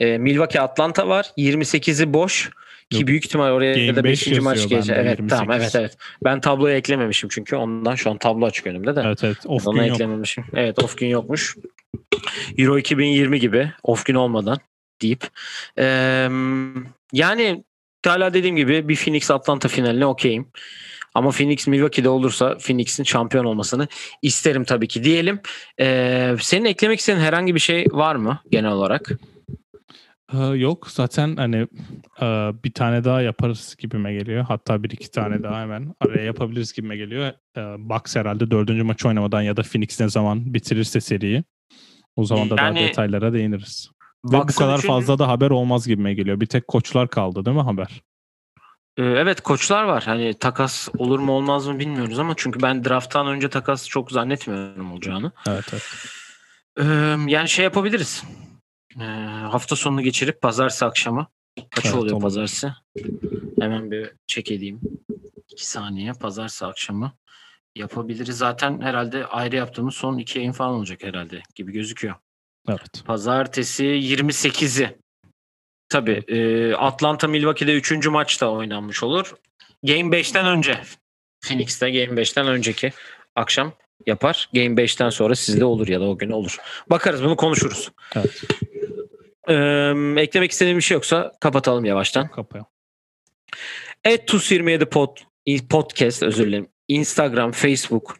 [0.00, 1.32] e, Milwaukee Atlanta var.
[1.38, 2.50] 28'i boş.
[2.92, 3.08] Ki Yok.
[3.08, 4.40] büyük ihtimal oraya Game da 5.
[4.40, 4.96] maç gelecek.
[4.96, 5.38] Evet 28.
[5.38, 5.96] tamam evet evet.
[6.24, 9.02] Ben tabloya eklememişim çünkü ondan şu an tablo açık önümde de.
[9.06, 9.36] Evet evet.
[9.46, 10.44] Off Ona gün eklememişim.
[10.44, 10.54] Yok.
[10.56, 11.56] Evet off gün yokmuş.
[12.58, 14.58] Euro 2020 gibi off gün olmadan
[15.02, 15.28] deyip.
[15.78, 16.28] Ee,
[17.12, 17.64] yani
[18.06, 20.48] hala dediğim gibi bir Phoenix Atlanta finaline okeyim.
[21.14, 23.88] Ama Phoenix Milwaukee'de olursa Phoenix'in şampiyon olmasını
[24.22, 25.40] isterim tabii ki diyelim.
[25.80, 29.10] Ee, senin eklemek istediğin herhangi bir şey var mı genel olarak?
[30.34, 31.56] Ee, yok zaten hani
[32.22, 32.26] e,
[32.64, 34.44] bir tane daha yaparız gibime geliyor.
[34.48, 37.32] Hatta bir iki tane daha hemen araya yapabiliriz gibime geliyor.
[37.56, 41.44] Ee, Bucks herhalde dördüncü maçı oynamadan ya da Phoenix ne zaman bitirirse seriyi.
[42.16, 43.90] O zaman da Yani- daha detaylara değiniriz.
[44.24, 46.40] Ve bu kadar üçüncü- fazla da haber olmaz gibime geliyor.
[46.40, 48.02] Bir tek koçlar kaldı değil mi haber?
[48.96, 50.02] Ee, Evet koçlar var.
[50.06, 54.92] Hani takas olur mu olmaz mı bilmiyoruz ama çünkü ben drafttan önce takas çok zannetmiyorum
[54.92, 55.32] olacağını.
[55.48, 55.82] Evet evet.
[57.28, 58.24] Yani şey yapabiliriz.
[59.00, 59.04] Ee,
[59.50, 61.26] hafta sonunu geçirip pazartesi akşamı.
[61.70, 62.72] Kaç Evet, oluyor pazartesi?
[63.60, 64.80] Hemen bir check edeyim.
[65.48, 67.12] İki saniye pazartesi akşamı
[67.76, 68.38] yapabiliriz.
[68.38, 72.14] Zaten herhalde ayrı yaptığımız son iki yayın falan olacak herhalde gibi gözüküyor.
[72.68, 73.02] Evet.
[73.04, 74.98] Pazartesi 28'i.
[75.88, 78.06] Tabii e, Atlanta Milwaukee'de 3.
[78.06, 79.34] maçta oynanmış olur.
[79.82, 80.80] Game 5'ten önce.
[81.40, 82.92] Phoenix'te Game 5'ten önceki
[83.36, 83.72] akşam
[84.06, 84.48] yapar.
[84.54, 86.56] Game 5'ten sonra sizde olur ya da o gün olur.
[86.90, 87.90] Bakarız bunu konuşuruz.
[88.16, 88.42] Evet.
[89.48, 92.28] Ee, eklemek istediğim bir şey yoksa kapatalım yavaştan.
[92.28, 92.70] Kapayalım.
[94.04, 95.16] Et TUS27 pod,
[95.70, 96.68] podcast özür dilerim.
[96.88, 98.16] Instagram, Facebook,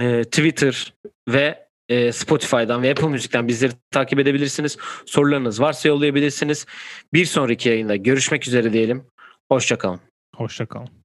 [0.00, 0.94] e, Twitter
[1.28, 4.76] ve e, Spotify'dan ve Apple Müzik'ten bizleri takip edebilirsiniz.
[5.06, 6.66] Sorularınız varsa yollayabilirsiniz.
[7.12, 9.06] Bir sonraki yayında görüşmek üzere diyelim.
[9.48, 10.00] Hoşçakalın.
[10.36, 10.97] Hoşça kalın.